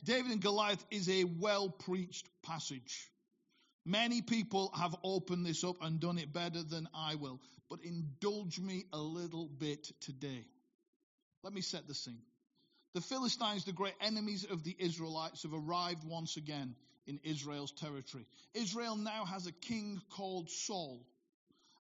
David 0.03 0.31
and 0.31 0.41
Goliath 0.41 0.83
is 0.89 1.07
a 1.09 1.23
well 1.23 1.69
preached 1.69 2.27
passage. 2.43 3.09
Many 3.85 4.21
people 4.21 4.71
have 4.75 4.95
opened 5.03 5.45
this 5.45 5.63
up 5.63 5.77
and 5.81 5.99
done 5.99 6.17
it 6.17 6.33
better 6.33 6.61
than 6.63 6.87
I 6.93 7.15
will, 7.15 7.39
but 7.69 7.83
indulge 7.83 8.59
me 8.59 8.85
a 8.93 8.99
little 8.99 9.47
bit 9.47 9.91
today. 10.01 10.45
Let 11.43 11.53
me 11.53 11.61
set 11.61 11.87
the 11.87 11.95
scene. 11.95 12.21
The 12.93 13.01
Philistines, 13.01 13.63
the 13.63 13.71
great 13.71 13.95
enemies 14.01 14.45
of 14.45 14.63
the 14.63 14.75
Israelites, 14.77 15.43
have 15.43 15.53
arrived 15.53 16.03
once 16.03 16.35
again 16.35 16.75
in 17.11 17.19
Israel's 17.29 17.71
territory. 17.73 18.25
Israel 18.53 18.95
now 18.95 19.25
has 19.25 19.45
a 19.45 19.51
king 19.51 20.01
called 20.11 20.49
Saul. 20.49 21.05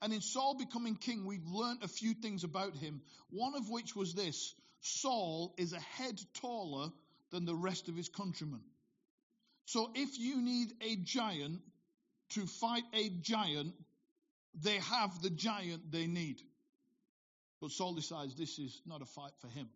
And 0.00 0.12
in 0.12 0.22
Saul 0.22 0.54
becoming 0.54 0.96
king, 0.96 1.26
we've 1.26 1.46
learned 1.46 1.82
a 1.82 1.88
few 1.88 2.14
things 2.14 2.44
about 2.44 2.74
him, 2.74 3.02
one 3.30 3.54
of 3.54 3.68
which 3.68 3.94
was 3.94 4.14
this 4.14 4.54
Saul 4.80 5.54
is 5.58 5.72
a 5.72 5.80
head 5.80 6.18
taller 6.40 6.90
than 7.30 7.44
the 7.44 7.54
rest 7.54 7.88
of 7.88 7.96
his 7.96 8.08
countrymen. 8.08 8.62
So 9.66 9.90
if 9.94 10.18
you 10.18 10.40
need 10.40 10.72
a 10.80 10.96
giant 10.96 11.60
to 12.30 12.46
fight 12.46 12.84
a 12.94 13.10
giant, 13.20 13.74
they 14.54 14.78
have 14.78 15.20
the 15.20 15.30
giant 15.30 15.92
they 15.92 16.06
need. 16.06 16.40
But 17.60 17.72
Saul 17.72 17.92
decides 17.94 18.34
this 18.34 18.58
is 18.58 18.80
not 18.86 19.02
a 19.02 19.06
fight 19.06 19.32
for 19.40 19.48
him. 19.48 19.68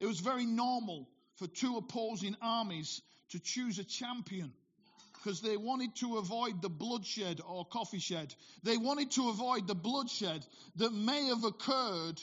It 0.00 0.06
was 0.06 0.20
very 0.20 0.44
normal 0.44 1.08
for 1.36 1.46
two 1.46 1.76
opposing 1.76 2.36
armies 2.42 3.00
to 3.30 3.40
choose 3.40 3.78
a 3.78 3.84
champion 3.84 4.52
because 5.14 5.40
they 5.40 5.56
wanted 5.56 5.94
to 5.96 6.18
avoid 6.18 6.62
the 6.62 6.68
bloodshed 6.68 7.40
or 7.46 7.64
coffee 7.64 7.98
shed. 7.98 8.34
They 8.62 8.76
wanted 8.76 9.10
to 9.12 9.28
avoid 9.30 9.66
the 9.66 9.74
bloodshed 9.74 10.46
that 10.76 10.92
may 10.92 11.26
have 11.26 11.44
occurred 11.44 12.20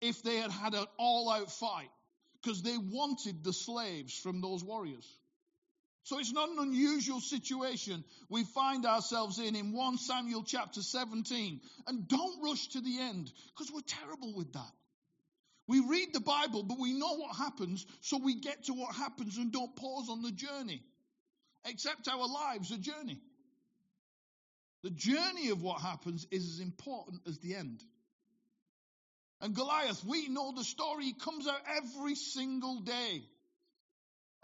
if 0.00 0.22
they 0.22 0.36
had 0.36 0.50
had 0.50 0.74
an 0.74 0.86
all 0.98 1.30
out 1.30 1.52
fight 1.52 1.90
because 2.42 2.62
they 2.62 2.76
wanted 2.76 3.44
the 3.44 3.52
slaves 3.52 4.18
from 4.18 4.40
those 4.40 4.64
warriors. 4.64 5.06
So 6.04 6.18
it's 6.18 6.32
not 6.32 6.48
an 6.48 6.58
unusual 6.58 7.20
situation 7.20 8.02
we 8.28 8.42
find 8.42 8.84
ourselves 8.86 9.38
in 9.38 9.54
in 9.54 9.72
1 9.72 9.98
Samuel 9.98 10.42
chapter 10.42 10.82
17. 10.82 11.60
And 11.86 12.08
don't 12.08 12.42
rush 12.42 12.66
to 12.68 12.80
the 12.80 12.98
end 12.98 13.30
because 13.50 13.72
we're 13.72 13.82
terrible 13.86 14.34
with 14.34 14.52
that. 14.54 14.72
We 15.68 15.80
read 15.80 16.12
the 16.12 16.20
Bible, 16.20 16.64
but 16.64 16.78
we 16.78 16.92
know 16.92 17.16
what 17.16 17.36
happens, 17.36 17.86
so 18.00 18.18
we 18.18 18.40
get 18.40 18.64
to 18.64 18.74
what 18.74 18.94
happens 18.94 19.38
and 19.38 19.52
don't 19.52 19.74
pause 19.76 20.08
on 20.10 20.22
the 20.22 20.32
journey. 20.32 20.82
Except 21.64 22.08
our 22.08 22.26
lives 22.26 22.72
a 22.72 22.78
journey. 22.78 23.20
The 24.82 24.90
journey 24.90 25.50
of 25.50 25.62
what 25.62 25.80
happens 25.80 26.26
is 26.32 26.54
as 26.54 26.60
important 26.60 27.22
as 27.28 27.38
the 27.38 27.54
end. 27.54 27.80
And 29.40 29.54
Goliath, 29.54 30.04
we 30.04 30.28
know 30.28 30.52
the 30.56 30.64
story. 30.64 31.04
He 31.04 31.14
comes 31.14 31.46
out 31.46 31.60
every 31.76 32.16
single 32.16 32.80
day. 32.80 33.22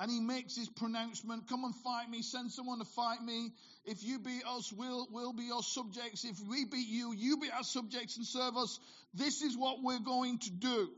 And 0.00 0.12
he 0.12 0.20
makes 0.20 0.54
his 0.54 0.68
pronouncement, 0.68 1.48
come 1.48 1.64
and 1.64 1.74
fight 1.74 2.08
me, 2.08 2.22
send 2.22 2.52
someone 2.52 2.78
to 2.78 2.84
fight 2.84 3.20
me. 3.20 3.50
If 3.84 4.04
you 4.04 4.20
beat 4.20 4.44
us, 4.46 4.72
we'll, 4.72 5.08
we'll 5.10 5.32
be 5.32 5.44
your 5.44 5.62
subjects. 5.62 6.24
If 6.24 6.36
we 6.48 6.64
beat 6.64 6.86
you, 6.86 7.12
you 7.12 7.38
be 7.38 7.50
our 7.50 7.64
subjects 7.64 8.16
and 8.16 8.24
serve 8.24 8.56
us. 8.56 8.78
This 9.12 9.42
is 9.42 9.56
what 9.58 9.82
we're 9.82 9.98
going 9.98 10.38
to 10.38 10.50
do. 10.50 10.88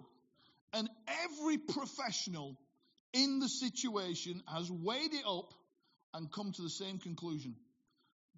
And 0.72 0.88
every 1.24 1.58
professional 1.58 2.56
in 3.12 3.40
the 3.40 3.48
situation 3.48 4.42
has 4.46 4.70
weighed 4.70 5.12
it 5.12 5.24
up 5.26 5.52
and 6.14 6.30
come 6.30 6.52
to 6.52 6.62
the 6.62 6.70
same 6.70 6.98
conclusion. 6.98 7.56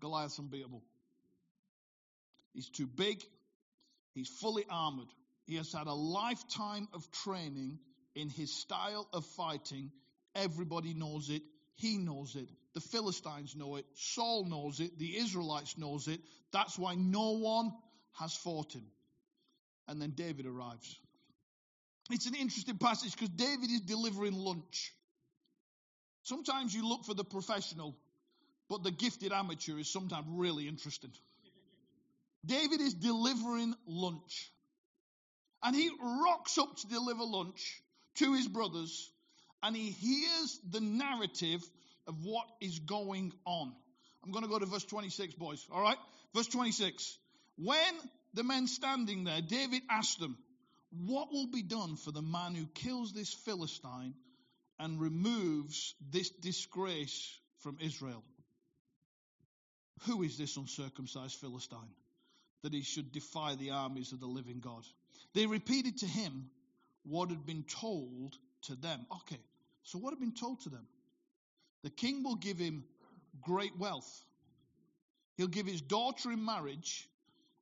Goliath's 0.00 0.38
unbeatable. 0.38 0.82
He's 2.54 2.68
too 2.68 2.86
big. 2.86 3.22
He's 4.14 4.28
fully 4.28 4.64
armored. 4.70 5.08
He 5.46 5.56
has 5.56 5.72
had 5.72 5.86
a 5.86 5.94
lifetime 5.94 6.88
of 6.92 7.10
training 7.24 7.78
in 8.14 8.28
his 8.28 8.52
style 8.60 9.08
of 9.12 9.24
fighting. 9.36 9.90
Everybody 10.34 10.94
knows 10.94 11.30
it. 11.30 11.42
He 11.76 11.98
knows 11.98 12.36
it. 12.36 12.48
The 12.74 12.80
Philistines 12.80 13.54
know 13.56 13.76
it. 13.76 13.86
Saul 13.94 14.44
knows 14.44 14.80
it. 14.80 14.98
The 14.98 15.16
Israelites 15.18 15.76
knows 15.78 16.08
it. 16.08 16.20
That's 16.52 16.78
why 16.78 16.94
no 16.94 17.32
one 17.38 17.72
has 18.18 18.34
fought 18.34 18.74
him. 18.74 18.86
And 19.88 20.00
then 20.00 20.10
David 20.10 20.46
arrives. 20.46 20.98
It's 22.11 22.26
an 22.26 22.35
interesting 22.35 22.78
passage 22.78 23.12
because 23.12 23.30
David 23.30 23.71
is 23.71 23.80
delivering 23.80 24.35
lunch. 24.35 24.92
Sometimes 26.25 26.75
you 26.75 26.88
look 26.88 27.04
for 27.04 27.14
the 27.14 27.25
professional, 27.25 27.97
but 28.68 28.82
the 28.82 28.90
gifted 28.90 29.32
amateur 29.32 29.78
is 29.78 29.88
sometimes 29.88 30.26
really 30.28 30.68
interesting. 30.68 31.12
David 32.44 32.80
is 32.80 32.94
delivering 32.94 33.75
lunch. 33.87 34.50
And 35.62 35.76
he 35.76 35.90
rocks 36.00 36.59
up 36.59 36.76
to 36.78 36.88
deliver 36.88 37.23
lunch 37.23 37.80
to 38.16 38.35
his 38.35 38.49
brothers 38.49 39.11
and 39.62 39.76
he 39.76 39.90
hears 39.90 40.59
the 40.68 40.80
narrative 40.80 41.62
of 42.09 42.25
what 42.25 42.47
is 42.61 42.80
going 42.80 43.32
on. 43.44 43.73
I'm 44.25 44.32
going 44.32 44.44
to 44.44 44.50
go 44.50 44.59
to 44.59 44.66
verse 44.66 44.85
26, 44.85 45.35
boys. 45.35 45.64
All 45.71 45.82
right? 45.82 45.97
Verse 46.35 46.49
26. 46.49 47.16
When 47.59 47.94
the 48.35 48.42
men 48.42 48.66
standing 48.66 49.25
there, 49.25 49.40
David 49.40 49.82
asked 49.88 50.18
them, 50.18 50.37
What 50.92 51.32
will 51.32 51.46
be 51.46 51.62
done 51.62 51.96
for 51.96 52.12
the 52.12 52.22
man 52.22 52.54
who 52.54 52.66
kills 52.66 53.12
this 53.12 53.32
Philistine 53.32 54.14
and 54.78 55.00
removes 55.00 55.94
this 56.11 56.28
disgrace 56.28 57.38
from 57.61 57.78
Israel? 57.80 58.22
Who 60.06 60.22
is 60.22 60.37
this 60.37 60.56
uncircumcised 60.56 61.37
Philistine 61.37 61.94
that 62.62 62.75
he 62.75 62.82
should 62.82 63.11
defy 63.12 63.54
the 63.54 63.70
armies 63.70 64.12
of 64.12 64.20
the 64.20 64.26
living 64.26 64.61
God? 64.61 64.84
They 65.32 65.46
repeated 65.46 65.99
to 65.99 66.06
him 66.06 66.50
what 67.04 67.30
had 67.30 67.46
been 67.46 67.64
told 67.64 68.37
to 68.62 68.75
them. 68.75 69.06
Okay, 69.22 69.40
so 69.84 69.99
what 69.99 70.11
had 70.11 70.20
been 70.20 70.34
told 70.34 70.61
to 70.62 70.68
them? 70.68 70.87
The 71.84 71.90
king 71.90 72.22
will 72.22 72.37
give 72.37 72.58
him 72.58 72.84
great 73.40 73.78
wealth. 73.78 74.25
He'll 75.37 75.46
give 75.46 75.66
his 75.66 75.80
daughter 75.80 76.30
in 76.30 76.44
marriage 76.44 77.08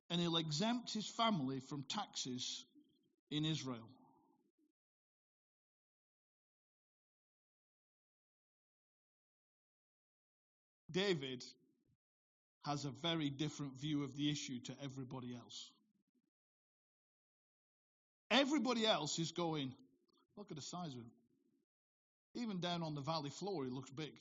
and 0.09 0.19
he'll 0.19 0.37
exempt 0.37 0.93
his 0.93 1.07
family 1.07 1.61
from 1.61 1.83
taxes 1.83 2.65
in 3.31 3.45
Israel. 3.45 3.87
David 10.91 11.43
has 12.65 12.85
a 12.85 12.89
very 12.89 13.29
different 13.29 13.79
view 13.79 14.03
of 14.03 14.15
the 14.15 14.29
issue 14.29 14.59
to 14.65 14.73
everybody 14.83 15.33
else. 15.33 15.71
Everybody 18.29 18.85
else 18.85 19.17
is 19.17 19.31
going, 19.31 19.73
look 20.37 20.51
at 20.51 20.57
the 20.57 20.61
size 20.61 20.89
of 20.89 20.99
him. 20.99 21.11
Even 22.33 22.59
down 22.59 22.83
on 22.83 22.95
the 22.95 23.01
valley 23.01 23.29
floor, 23.29 23.63
he 23.63 23.69
looks 23.69 23.89
big. 23.89 24.13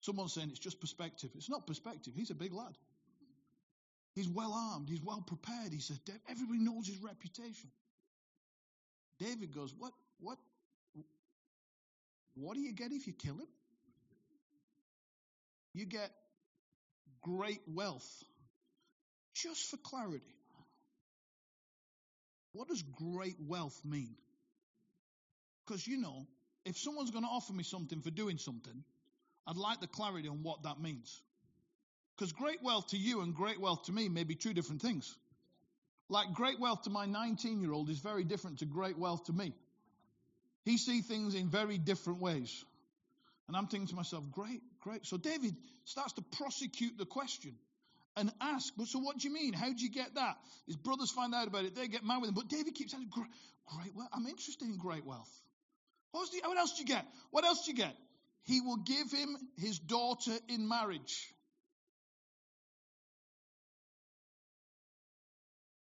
Someone's 0.00 0.32
saying 0.32 0.48
it's 0.50 0.58
just 0.58 0.80
perspective. 0.80 1.30
It's 1.34 1.50
not 1.50 1.66
perspective. 1.66 2.12
He's 2.16 2.30
a 2.30 2.34
big 2.34 2.52
lad. 2.52 2.76
He's 4.16 4.28
well 4.28 4.54
armed. 4.54 4.88
He's 4.88 5.02
well 5.02 5.22
prepared. 5.24 5.72
He 5.72 5.80
says, 5.80 6.00
everybody 6.28 6.58
knows 6.58 6.86
his 6.86 6.96
reputation. 7.02 7.70
David 9.20 9.54
goes, 9.54 9.74
what, 9.78 9.92
what, 10.18 10.38
what 12.34 12.54
do 12.54 12.60
you 12.60 12.72
get 12.72 12.92
if 12.92 13.06
you 13.06 13.12
kill 13.12 13.34
him? 13.34 13.46
You 15.74 15.84
get 15.84 16.10
great 17.20 17.60
wealth. 17.68 18.08
Just 19.34 19.70
for 19.70 19.76
clarity, 19.76 20.24
what 22.54 22.68
does 22.68 22.82
great 22.82 23.36
wealth 23.46 23.78
mean? 23.84 24.16
Because, 25.66 25.86
you 25.86 25.98
know, 25.98 26.26
if 26.64 26.78
someone's 26.78 27.10
going 27.10 27.24
to 27.24 27.30
offer 27.30 27.52
me 27.52 27.64
something 27.64 28.00
for 28.00 28.10
doing 28.10 28.38
something, 28.38 28.82
I'd 29.46 29.56
like 29.56 29.82
the 29.82 29.86
clarity 29.86 30.28
on 30.28 30.42
what 30.42 30.62
that 30.62 30.80
means. 30.80 31.20
Because 32.16 32.32
great 32.32 32.62
wealth 32.62 32.88
to 32.88 32.96
you 32.96 33.20
and 33.20 33.34
great 33.34 33.60
wealth 33.60 33.84
to 33.84 33.92
me 33.92 34.08
may 34.08 34.24
be 34.24 34.34
two 34.34 34.54
different 34.54 34.80
things. 34.80 35.14
Like 36.08 36.32
great 36.32 36.58
wealth 36.60 36.82
to 36.82 36.90
my 36.90 37.06
19 37.06 37.60
year 37.60 37.72
old 37.72 37.90
is 37.90 37.98
very 37.98 38.24
different 38.24 38.60
to 38.60 38.64
great 38.64 38.98
wealth 38.98 39.24
to 39.24 39.32
me. 39.32 39.52
He 40.64 40.78
sees 40.78 41.06
things 41.06 41.34
in 41.34 41.48
very 41.48 41.78
different 41.78 42.20
ways. 42.20 42.64
And 43.48 43.56
I'm 43.56 43.66
thinking 43.66 43.88
to 43.88 43.94
myself, 43.94 44.24
great, 44.32 44.62
great. 44.80 45.06
So 45.06 45.16
David 45.16 45.54
starts 45.84 46.14
to 46.14 46.22
prosecute 46.22 46.98
the 46.98 47.06
question 47.06 47.54
and 48.16 48.32
ask, 48.40 48.72
but 48.76 48.88
so 48.88 48.98
what 48.98 49.18
do 49.18 49.28
you 49.28 49.34
mean? 49.34 49.52
How 49.52 49.68
do 49.72 49.84
you 49.84 49.90
get 49.90 50.14
that? 50.14 50.36
His 50.66 50.76
brothers 50.76 51.10
find 51.10 51.34
out 51.34 51.46
about 51.46 51.64
it. 51.64 51.74
They 51.74 51.86
get 51.86 52.02
mad 52.02 52.20
with 52.20 52.30
him. 52.30 52.34
But 52.34 52.48
David 52.48 52.74
keeps 52.74 52.92
saying, 52.92 53.08
great, 53.10 53.94
wealth. 53.94 54.08
I'm 54.12 54.26
interested 54.26 54.66
in 54.66 54.78
great 54.78 55.04
wealth. 55.04 55.30
What, 56.12 56.28
what 56.44 56.56
else 56.56 56.72
do 56.76 56.80
you 56.80 56.86
get? 56.86 57.04
What 57.30 57.44
else 57.44 57.66
do 57.66 57.72
you 57.72 57.76
get? 57.76 57.94
He 58.44 58.60
will 58.60 58.78
give 58.78 59.12
him 59.12 59.36
his 59.56 59.78
daughter 59.78 60.32
in 60.48 60.66
marriage. 60.66 61.32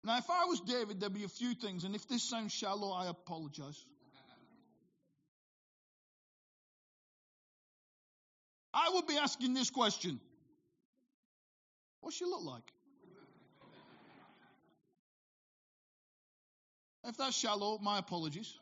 Now, 0.04 0.18
if 0.18 0.30
I 0.30 0.46
was 0.46 0.62
David, 0.62 1.00
there'd 1.00 1.14
be 1.14 1.26
a 1.26 1.30
few 1.30 1.54
things, 1.54 1.84
and 1.84 1.94
if 1.94 2.08
this 2.08 2.24
sounds 2.24 2.54
shallow, 2.54 2.92
I 2.92 3.08
apologize. 3.08 3.86
I 8.74 8.92
would 8.94 9.08
be 9.08 9.18
asking 9.18 9.54
this 9.54 9.70
question 9.70 10.20
What's 12.02 12.16
she 12.16 12.26
look 12.26 12.44
like? 12.44 12.64
If 17.06 17.18
that's 17.18 17.36
shallow, 17.36 17.80
my 17.82 17.98
apologies. 17.98 18.54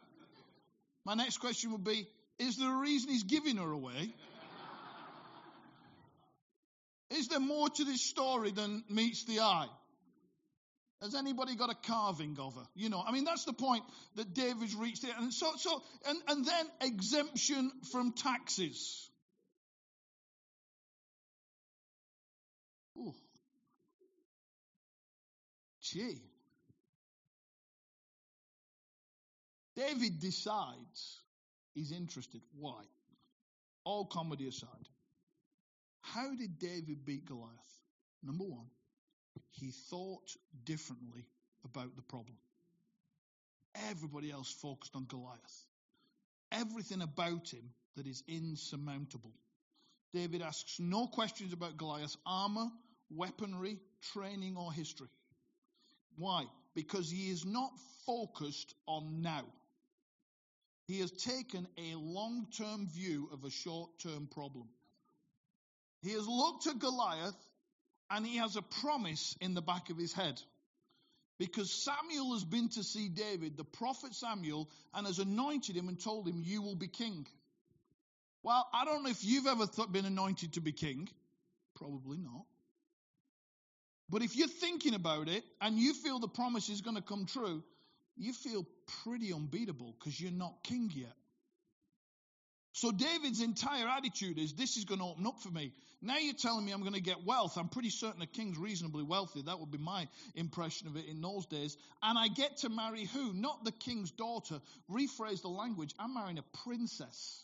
My 1.05 1.13
next 1.13 1.37
question 1.37 1.71
would 1.71 1.83
be 1.83 2.07
Is 2.39 2.57
there 2.57 2.73
a 2.73 2.77
reason 2.77 3.09
he's 3.09 3.23
giving 3.23 3.57
her 3.57 3.69
away? 3.69 4.13
Is 7.09 7.27
there 7.29 7.39
more 7.39 7.69
to 7.69 7.85
this 7.85 8.01
story 8.01 8.51
than 8.51 8.83
meets 8.89 9.23
the 9.25 9.39
eye? 9.39 9.67
Has 11.01 11.13
anybody 11.13 11.55
got 11.55 11.69
a 11.69 11.75
carving 11.75 12.37
of 12.39 12.55
her? 12.55 12.67
You 12.75 12.89
know, 12.89 13.03
I 13.05 13.11
mean, 13.11 13.23
that's 13.23 13.45
the 13.45 13.53
point 13.53 13.83
that 14.15 14.33
David's 14.33 14.75
reached 14.75 15.03
there. 15.03 15.13
And 15.17 15.31
so, 15.31 15.51
so, 15.57 15.83
and, 16.07 16.17
and 16.27 16.45
then 16.45 16.65
exemption 16.81 17.71
from 17.91 18.13
taxes. 18.13 19.07
Ooh. 22.97 23.13
Gee. 25.81 26.21
David 29.75 30.19
decides 30.19 31.19
he's 31.75 31.91
interested. 31.91 32.41
Why? 32.59 32.81
All 33.83 34.05
comedy 34.05 34.47
aside. 34.47 34.89
How 36.01 36.33
did 36.33 36.57
David 36.57 37.05
beat 37.05 37.27
Goliath? 37.27 37.51
Number 38.23 38.45
one, 38.45 38.65
he 39.59 39.71
thought 39.89 40.35
differently 40.65 41.25
about 41.65 41.95
the 41.95 42.01
problem. 42.01 42.37
Everybody 43.89 44.31
else 44.31 44.51
focused 44.51 44.95
on 44.95 45.05
Goliath. 45.05 45.65
Everything 46.51 47.01
about 47.01 47.49
him 47.49 47.69
that 47.95 48.07
is 48.07 48.23
insurmountable. 48.27 49.33
David 50.13 50.41
asks 50.41 50.79
no 50.79 51.07
questions 51.07 51.53
about 51.53 51.77
Goliath's 51.77 52.17
armor, 52.25 52.67
weaponry, 53.09 53.77
training, 54.13 54.55
or 54.57 54.71
history. 54.71 55.09
Why? 56.17 56.45
Because 56.73 57.09
he 57.09 57.29
is 57.29 57.45
not 57.45 57.71
focused 58.05 58.73
on 58.87 59.21
now. 59.21 59.43
He 60.87 60.99
has 60.99 61.11
taken 61.11 61.67
a 61.77 61.95
long 61.95 62.47
term 62.57 62.87
view 62.87 63.29
of 63.33 63.43
a 63.43 63.49
short 63.49 63.89
term 63.99 64.27
problem. 64.31 64.67
He 66.01 66.13
has 66.13 66.27
looked 66.27 66.67
at 66.67 66.79
Goliath 66.79 67.35
and 68.09 68.25
he 68.25 68.37
has 68.37 68.55
a 68.55 68.61
promise 68.61 69.35
in 69.41 69.53
the 69.53 69.61
back 69.61 69.89
of 69.89 69.97
his 69.97 70.13
head. 70.13 70.41
Because 71.39 71.71
Samuel 71.71 72.33
has 72.33 72.43
been 72.43 72.69
to 72.69 72.83
see 72.83 73.09
David, 73.09 73.57
the 73.57 73.63
prophet 73.63 74.15
Samuel, 74.15 74.69
and 74.93 75.05
has 75.05 75.19
anointed 75.19 75.75
him 75.75 75.87
and 75.87 75.99
told 75.99 76.27
him, 76.27 76.41
You 76.43 76.61
will 76.63 76.75
be 76.75 76.87
king. 76.87 77.27
Well, 78.41 78.67
I 78.73 78.85
don't 78.85 79.03
know 79.03 79.09
if 79.09 79.23
you've 79.23 79.45
ever 79.45 79.67
th- 79.67 79.91
been 79.91 80.05
anointed 80.05 80.53
to 80.53 80.61
be 80.61 80.71
king. 80.71 81.09
Probably 81.75 82.17
not. 82.17 82.45
But 84.09 84.23
if 84.23 84.35
you're 84.35 84.47
thinking 84.47 84.93
about 84.93 85.27
it 85.27 85.43
and 85.61 85.77
you 85.77 85.93
feel 85.93 86.19
the 86.19 86.27
promise 86.27 86.69
is 86.69 86.81
going 86.81 86.95
to 86.95 87.01
come 87.01 87.25
true, 87.25 87.61
you 88.15 88.33
feel 88.33 88.65
pretty 89.03 89.33
unbeatable 89.33 89.95
because 89.99 90.19
you're 90.19 90.31
not 90.31 90.63
king 90.63 90.89
yet. 90.93 91.13
So 92.77 92.91
David's 92.91 93.41
entire 93.41 93.87
attitude 93.87 94.37
is 94.37 94.53
this 94.53 94.77
is 94.77 94.85
going 94.85 94.99
to 94.99 95.05
open 95.07 95.25
up 95.25 95.39
for 95.41 95.49
me. 95.49 95.73
Now 95.99 96.19
you're 96.19 96.35
telling 96.35 96.63
me 96.63 96.71
I'm 96.71 96.81
going 96.81 96.93
to 96.93 97.01
get 97.01 97.25
wealth. 97.25 97.57
I'm 97.57 97.69
pretty 97.69 97.89
certain 97.89 98.21
a 98.21 98.27
king's 98.27 98.55
reasonably 98.55 99.01
wealthy. 99.01 99.41
That 99.41 99.59
would 99.59 99.71
be 99.71 99.79
my 99.79 100.07
impression 100.35 100.87
of 100.87 100.95
it 100.95 101.07
in 101.07 101.19
those 101.19 101.47
days. 101.47 101.75
And 102.03 102.19
I 102.19 102.27
get 102.27 102.57
to 102.57 102.69
marry 102.69 103.05
who? 103.05 103.33
Not 103.33 103.65
the 103.65 103.71
king's 103.71 104.11
daughter. 104.11 104.59
Rephrase 104.91 105.41
the 105.41 105.47
language. 105.47 105.95
I'm 105.97 106.13
marrying 106.13 106.37
a 106.37 106.43
princess. 106.65 107.43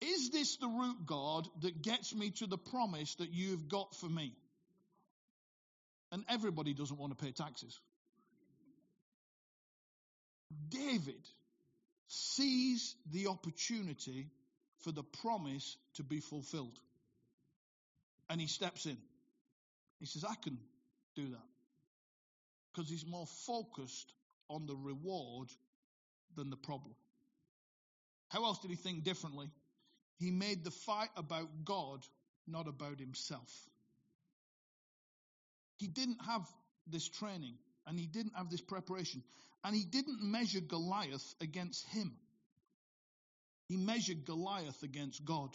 Is 0.00 0.30
this 0.30 0.56
the 0.56 0.66
route, 0.66 1.06
God, 1.06 1.46
that 1.60 1.80
gets 1.80 2.12
me 2.12 2.30
to 2.38 2.48
the 2.48 2.58
promise 2.58 3.14
that 3.20 3.30
you've 3.30 3.68
got 3.68 3.94
for 3.94 4.08
me? 4.08 4.32
And 6.10 6.24
everybody 6.28 6.74
doesn't 6.74 6.98
want 6.98 7.16
to 7.16 7.24
pay 7.24 7.30
taxes. 7.30 7.78
David 10.70 11.22
sees 12.12 12.96
the 13.12 13.28
opportunity 13.28 14.26
for 14.82 14.90
the 14.90 15.04
promise 15.22 15.76
to 15.94 16.02
be 16.02 16.18
fulfilled. 16.18 16.76
And 18.28 18.40
he 18.40 18.48
steps 18.48 18.84
in. 18.84 18.96
He 20.00 20.06
says, 20.06 20.24
I 20.24 20.34
can 20.42 20.58
do 21.14 21.28
that. 21.28 21.46
Because 22.72 22.90
he's 22.90 23.06
more 23.06 23.26
focused 23.46 24.12
on 24.48 24.66
the 24.66 24.74
reward 24.74 25.50
than 26.34 26.50
the 26.50 26.56
problem. 26.56 26.96
How 28.28 28.44
else 28.44 28.58
did 28.58 28.70
he 28.70 28.76
think 28.76 29.04
differently? 29.04 29.48
He 30.18 30.32
made 30.32 30.64
the 30.64 30.72
fight 30.72 31.10
about 31.16 31.64
God, 31.64 32.04
not 32.48 32.66
about 32.66 32.98
himself. 32.98 33.52
He 35.76 35.86
didn't 35.86 36.18
have 36.26 36.44
this 36.88 37.08
training 37.08 37.54
and 37.86 37.98
he 37.98 38.06
didn't 38.06 38.34
have 38.36 38.50
this 38.50 38.60
preparation. 38.60 39.22
And 39.64 39.74
he 39.74 39.84
didn't 39.84 40.22
measure 40.22 40.60
Goliath 40.60 41.34
against 41.40 41.86
him. 41.88 42.12
He 43.68 43.76
measured 43.76 44.24
Goliath 44.24 44.82
against 44.82 45.24
God. 45.24 45.50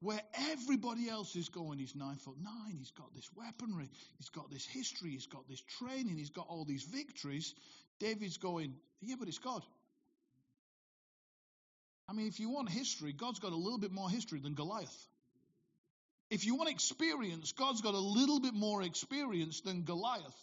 Where 0.00 0.20
everybody 0.50 1.08
else 1.08 1.34
is 1.36 1.48
going, 1.48 1.78
he's 1.78 1.94
nine 1.94 2.16
foot 2.16 2.36
nine, 2.42 2.76
he's 2.76 2.90
got 2.90 3.14
this 3.14 3.30
weaponry, 3.36 3.88
he's 4.18 4.28
got 4.28 4.50
this 4.50 4.66
history, 4.66 5.10
he's 5.10 5.26
got 5.26 5.48
this 5.48 5.62
training, 5.78 6.16
he's 6.16 6.30
got 6.30 6.46
all 6.48 6.64
these 6.64 6.82
victories. 6.82 7.54
David's 8.00 8.36
going, 8.36 8.74
yeah, 9.00 9.14
but 9.18 9.28
it's 9.28 9.38
God. 9.38 9.62
I 12.08 12.12
mean, 12.12 12.26
if 12.26 12.38
you 12.38 12.50
want 12.50 12.68
history, 12.68 13.12
God's 13.12 13.38
got 13.38 13.52
a 13.52 13.56
little 13.56 13.78
bit 13.78 13.92
more 13.92 14.10
history 14.10 14.40
than 14.40 14.54
Goliath. 14.54 15.08
If 16.30 16.44
you 16.44 16.56
want 16.56 16.70
experience, 16.70 17.52
God's 17.52 17.80
got 17.80 17.94
a 17.94 17.98
little 17.98 18.40
bit 18.40 18.54
more 18.54 18.82
experience 18.82 19.60
than 19.60 19.84
Goliath. 19.84 20.36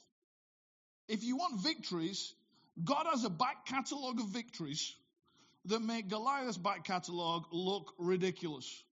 If 1.11 1.25
you 1.25 1.35
want 1.35 1.59
victories, 1.59 2.33
God 2.81 3.05
has 3.11 3.25
a 3.25 3.29
back 3.29 3.65
catalogue 3.65 4.21
of 4.21 4.27
victories 4.27 4.95
that 5.65 5.81
make 5.81 6.07
Goliath's 6.07 6.57
back 6.57 6.85
catalogue 6.85 7.47
look 7.51 7.93
ridiculous. 7.97 8.83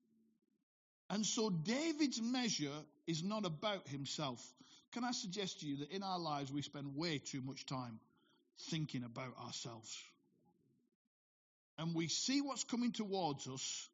And 1.09 1.25
so 1.25 1.49
David's 1.49 2.21
measure 2.21 2.75
is 3.07 3.23
not 3.23 3.45
about 3.45 3.87
himself. 3.87 4.45
Can 4.91 5.05
I 5.05 5.11
suggest 5.11 5.61
to 5.61 5.65
you 5.65 5.77
that 5.77 5.91
in 5.91 6.03
our 6.03 6.19
lives 6.19 6.51
we 6.51 6.61
spend 6.61 6.97
way 6.97 7.19
too 7.19 7.39
much 7.41 7.65
time 7.65 8.01
thinking 8.69 9.05
about 9.05 9.37
ourselves? 9.45 9.97
And 11.77 11.95
we 11.95 12.09
see 12.09 12.41
what's 12.41 12.65
coming 12.65 12.91
towards 12.91 13.47
us 13.47 13.87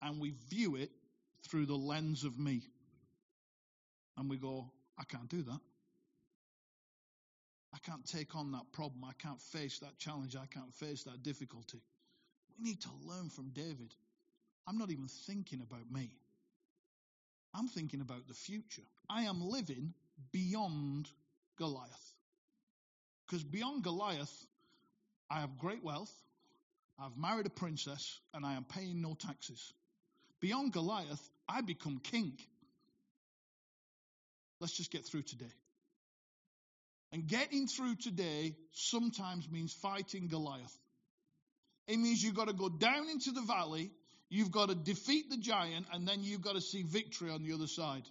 and 0.00 0.18
we 0.18 0.32
view 0.48 0.76
it 0.76 0.90
through 1.50 1.66
the 1.66 1.76
lens 1.76 2.24
of 2.24 2.38
me. 2.38 2.62
And 4.16 4.30
we 4.30 4.38
go, 4.38 4.72
I 4.98 5.04
can't 5.04 5.28
do 5.28 5.42
that. 5.42 5.60
I 7.74 7.78
can't 7.78 8.06
take 8.06 8.34
on 8.34 8.52
that 8.52 8.72
problem. 8.72 9.04
I 9.04 9.12
can't 9.18 9.40
face 9.40 9.78
that 9.80 9.98
challenge. 9.98 10.36
I 10.36 10.46
can't 10.46 10.74
face 10.74 11.04
that 11.04 11.22
difficulty. 11.22 11.82
We 12.58 12.70
need 12.70 12.80
to 12.82 12.90
learn 13.04 13.28
from 13.28 13.50
David. 13.50 13.94
I'm 14.66 14.78
not 14.78 14.90
even 14.90 15.08
thinking 15.26 15.60
about 15.60 15.90
me. 15.90 16.10
I'm 17.54 17.68
thinking 17.68 18.00
about 18.00 18.26
the 18.28 18.34
future. 18.34 18.82
I 19.08 19.22
am 19.22 19.40
living 19.40 19.94
beyond 20.32 21.08
Goliath. 21.56 22.14
Because 23.26 23.42
beyond 23.42 23.82
Goliath, 23.82 24.46
I 25.30 25.40
have 25.40 25.58
great 25.58 25.82
wealth, 25.82 26.12
I've 26.98 27.16
married 27.16 27.46
a 27.46 27.50
princess, 27.50 28.20
and 28.32 28.46
I 28.46 28.54
am 28.54 28.64
paying 28.64 29.02
no 29.02 29.14
taxes. 29.14 29.72
Beyond 30.40 30.72
Goliath, 30.72 31.30
I 31.48 31.60
become 31.60 31.98
king. 31.98 32.32
Let's 34.60 34.74
just 34.74 34.90
get 34.90 35.04
through 35.04 35.22
today. 35.22 35.52
And 37.16 37.26
getting 37.26 37.66
through 37.66 37.94
today 37.94 38.54
sometimes 38.74 39.50
means 39.50 39.72
fighting 39.72 40.28
Goliath. 40.28 40.78
It 41.88 41.96
means 41.96 42.22
you've 42.22 42.34
got 42.34 42.48
to 42.48 42.52
go 42.52 42.68
down 42.68 43.08
into 43.08 43.30
the 43.30 43.40
valley, 43.40 43.90
you've 44.28 44.50
got 44.50 44.68
to 44.68 44.74
defeat 44.74 45.30
the 45.30 45.38
giant, 45.38 45.86
and 45.94 46.06
then 46.06 46.22
you've 46.22 46.42
got 46.42 46.56
to 46.56 46.60
see 46.60 46.82
victory 46.82 47.30
on 47.30 47.42
the 47.42 47.54
other 47.54 47.68
side. 47.68 48.02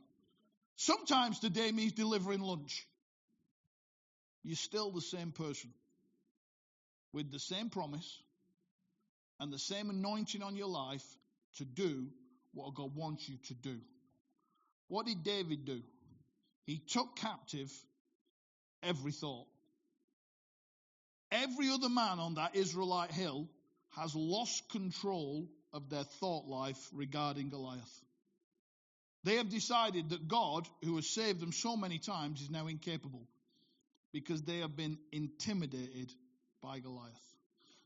Sometimes 0.77 1.37
today 1.37 1.71
means 1.71 1.91
delivering 1.91 2.39
lunch. 2.39 2.87
You're 4.43 4.55
still 4.55 4.89
the 4.89 5.01
same 5.01 5.31
person 5.31 5.69
with 7.13 7.31
the 7.31 7.37
same 7.37 7.69
promise, 7.69 8.23
and 9.39 9.53
the 9.53 9.59
same 9.59 9.91
anointing 9.91 10.41
on 10.41 10.55
your 10.55 10.69
life 10.69 11.05
to 11.57 11.63
do 11.63 12.07
what 12.55 12.73
God 12.73 12.95
wants 12.95 13.29
you 13.29 13.37
to 13.49 13.53
do. 13.53 13.77
What 14.87 15.05
did 15.05 15.21
David 15.21 15.63
do? 15.63 15.83
He 16.65 16.79
took 16.79 17.15
captive 17.17 17.71
every 18.85 19.11
thought. 19.11 19.47
Every 21.31 21.69
other 21.69 21.89
man 21.89 22.19
on 22.19 22.35
that 22.35 22.55
Israelite 22.55 23.11
hill 23.11 23.47
has 23.95 24.15
lost 24.15 24.69
control 24.69 25.47
of 25.73 25.89
their 25.89 26.03
thought 26.03 26.45
life 26.47 26.89
regarding 26.93 27.49
Goliath. 27.49 28.01
They 29.23 29.35
have 29.35 29.49
decided 29.49 30.09
that 30.09 30.27
God, 30.27 30.67
who 30.83 30.95
has 30.97 31.07
saved 31.07 31.39
them 31.39 31.51
so 31.51 31.75
many 31.75 31.97
times, 31.97 32.41
is 32.41 32.51
now 32.51 32.67
incapable 32.67 33.27
because 34.13 34.43
they 34.43 34.59
have 34.59 34.77
been 34.77 34.97
intimidated 35.11 36.13
by 36.61 36.79
Goliath. 36.79 37.11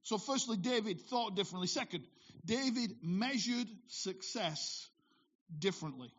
So, 0.03 0.17
firstly, 0.17 0.57
David 0.57 0.99
thought 1.01 1.35
differently. 1.35 1.67
Second, 1.67 2.03
David 2.45 2.95
measured 3.01 3.67
success 3.87 4.87
differently. 5.57 6.11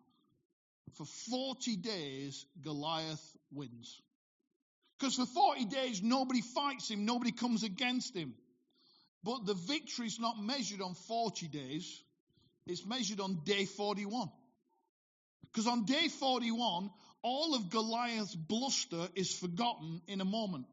For 0.95 1.05
40 1.05 1.77
days, 1.77 2.47
Goliath 2.63 3.37
wins. 3.53 4.01
Because 5.01 5.17
for 5.17 5.25
40 5.25 5.65
days, 5.65 6.03
nobody 6.03 6.43
fights 6.43 6.91
him, 6.91 7.07
nobody 7.07 7.33
comes 7.33 7.63
against 7.63 8.15
him. 8.15 8.35
But 9.25 9.47
the 9.47 9.55
victory 9.55 10.07
is 10.07 10.21
not 10.21 10.39
measured 10.39 10.83
on 10.83 10.95
40 10.95 11.49
days, 11.49 12.03
it's 12.67 12.85
measured 12.85 13.21
on 13.21 13.41
day 13.45 13.65
41. 13.65 14.31
Because 15.43 15.67
on 15.67 15.85
day 15.87 16.09
41, 16.09 16.91
all 17.23 17.55
of 17.55 17.71
Goliath's 17.71 18.35
bluster 18.35 19.09
is 19.15 19.33
forgotten 19.33 20.03
in 20.07 20.21
a 20.21 20.25
moment. 20.25 20.67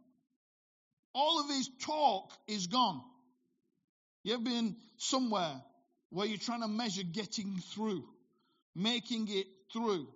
All 1.14 1.40
of 1.40 1.50
his 1.50 1.70
talk 1.82 2.32
is 2.48 2.68
gone. 2.68 3.02
You 4.24 4.34
ever 4.34 4.44
been 4.44 4.76
somewhere 4.98 5.62
where 6.10 6.28
you're 6.28 6.38
trying 6.38 6.62
to 6.62 6.68
measure 6.68 7.04
getting 7.04 7.56
through, 7.74 8.04
making 8.76 9.28
it 9.30 9.48
through? 9.72 10.08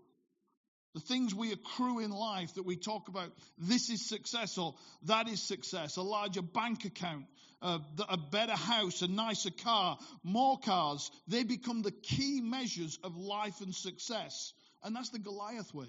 The 0.93 0.99
things 0.99 1.33
we 1.33 1.53
accrue 1.53 1.99
in 1.99 2.11
life 2.11 2.55
that 2.55 2.65
we 2.65 2.75
talk 2.75 3.07
about, 3.07 3.31
this 3.57 3.89
is 3.89 4.07
success 4.09 4.57
or 4.57 4.75
that 5.03 5.29
is 5.29 5.41
success, 5.41 5.95
a 5.95 6.01
larger 6.01 6.41
bank 6.41 6.83
account, 6.83 7.25
a, 7.61 7.79
a 8.09 8.17
better 8.17 8.55
house, 8.55 9.01
a 9.01 9.07
nicer 9.07 9.51
car, 9.51 9.97
more 10.23 10.59
cars, 10.59 11.09
they 11.27 11.43
become 11.43 11.81
the 11.81 11.91
key 11.91 12.41
measures 12.41 12.99
of 13.03 13.15
life 13.15 13.61
and 13.61 13.73
success. 13.73 14.53
And 14.83 14.95
that's 14.95 15.09
the 15.09 15.19
Goliath 15.19 15.73
way. 15.73 15.87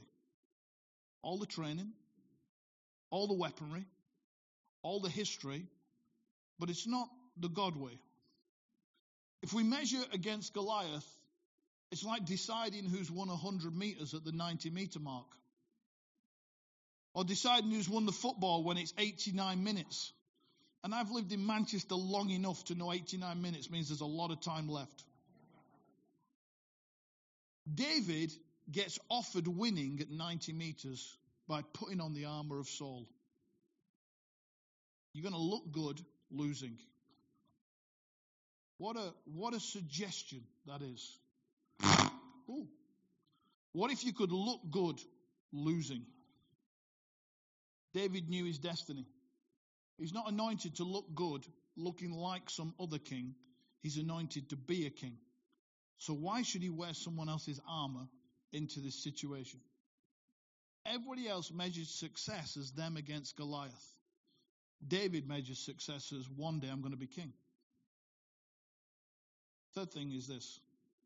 All 1.23 1.39
the 1.39 1.47
training, 1.47 1.93
all 3.11 3.27
the 3.27 3.35
weaponry, 3.35 3.87
all 4.83 5.01
the 5.01 5.09
history, 5.09 5.67
but 6.59 6.71
it's 6.71 6.87
not 6.87 7.09
the 7.37 7.49
God 7.49 7.77
way. 7.77 7.99
If 9.43 9.53
we 9.53 9.65
measure 9.65 10.03
against 10.13 10.55
Goliath, 10.55 11.07
it's 11.93 12.03
like 12.03 12.25
deciding 12.25 12.87
who's 12.87 13.11
won 13.11 13.29
100 13.29 13.77
meters 13.77 14.15
at 14.15 14.25
the 14.25 14.33
90 14.33 14.71
meter 14.71 14.99
mark. 14.99 15.27
Or 17.15 17.23
deciding 17.23 17.71
who's 17.71 17.89
won 17.89 18.07
the 18.07 18.13
football 18.13 18.65
when 18.65 18.79
it's 18.79 18.95
89 18.97 19.63
minutes. 19.63 20.11
And 20.83 20.95
I've 20.95 21.11
lived 21.11 21.33
in 21.33 21.47
Manchester 21.47 21.95
long 21.95 22.31
enough 22.31 22.65
to 22.65 22.75
know 22.75 22.91
89 22.91 23.43
minutes 23.43 23.71
means 23.71 23.91
there's 23.91 24.01
a 24.01 24.07
lot 24.07 24.31
of 24.31 24.41
time 24.41 24.71
left. 24.71 25.05
David 27.73 28.33
gets 28.71 28.99
offered 29.11 29.47
winning 29.47 29.99
at 30.01 30.11
90 30.11 30.55
meters 30.55 31.15
by 31.47 31.61
putting 31.75 32.01
on 32.01 32.15
the 32.15 32.25
armor 32.25 32.59
of 32.59 32.69
Saul. 32.69 33.07
You're 35.13 35.29
going 35.29 35.35
to 35.35 35.39
look 35.39 35.71
good 35.71 36.01
losing. 36.31 36.79
What 38.79 38.97
a, 38.97 39.13
what 39.27 39.53
a 39.53 39.61
suggestion 39.61 40.41
that 40.67 40.81
is. 40.81 41.19
Ooh. 41.85 42.69
What 43.73 43.91
if 43.91 44.05
you 44.05 44.13
could 44.13 44.33
look 44.33 44.61
good 44.71 45.01
losing? 45.53 46.05
David 47.95 48.29
knew 48.29 48.45
his 48.45 48.59
destiny. 48.59 49.07
He's 49.99 50.13
not 50.13 50.31
anointed 50.31 50.77
to 50.77 50.85
look 50.85 51.15
good, 51.15 51.45
looking 51.77 52.13
like 52.13 52.51
some 52.51 52.75
other 52.81 52.99
king. 52.99 53.35
He's 53.83 53.99
anointed 53.99 54.51
to 54.51 54.57
be 54.57 54.87
a 54.87 54.91
king. 54.91 55.17
So 55.99 56.15
why 56.15 56.43
should 56.43 56.63
he 56.63 56.71
wear 56.71 56.95
someone 56.95 57.29
else's 57.29 57.61
armor 57.69 58.09
into 58.53 58.81
this 58.81 59.03
situation? 59.03 59.61
Everybody 60.85 61.29
else 61.29 61.53
measures 61.53 61.89
success 61.89 62.57
as 62.57 62.73
them 62.73 62.97
against 62.97 63.37
Goliath. 63.37 63.97
David 64.87 65.29
measures 65.29 65.61
success 65.61 66.13
as 66.13 66.29
one 66.29 66.59
day 66.59 66.69
I'm 66.69 66.81
going 66.81 66.93
to 66.93 66.99
be 66.99 67.07
king. 67.07 67.33
Third 69.75 69.93
thing 69.93 70.13
is 70.13 70.27
this 70.27 70.59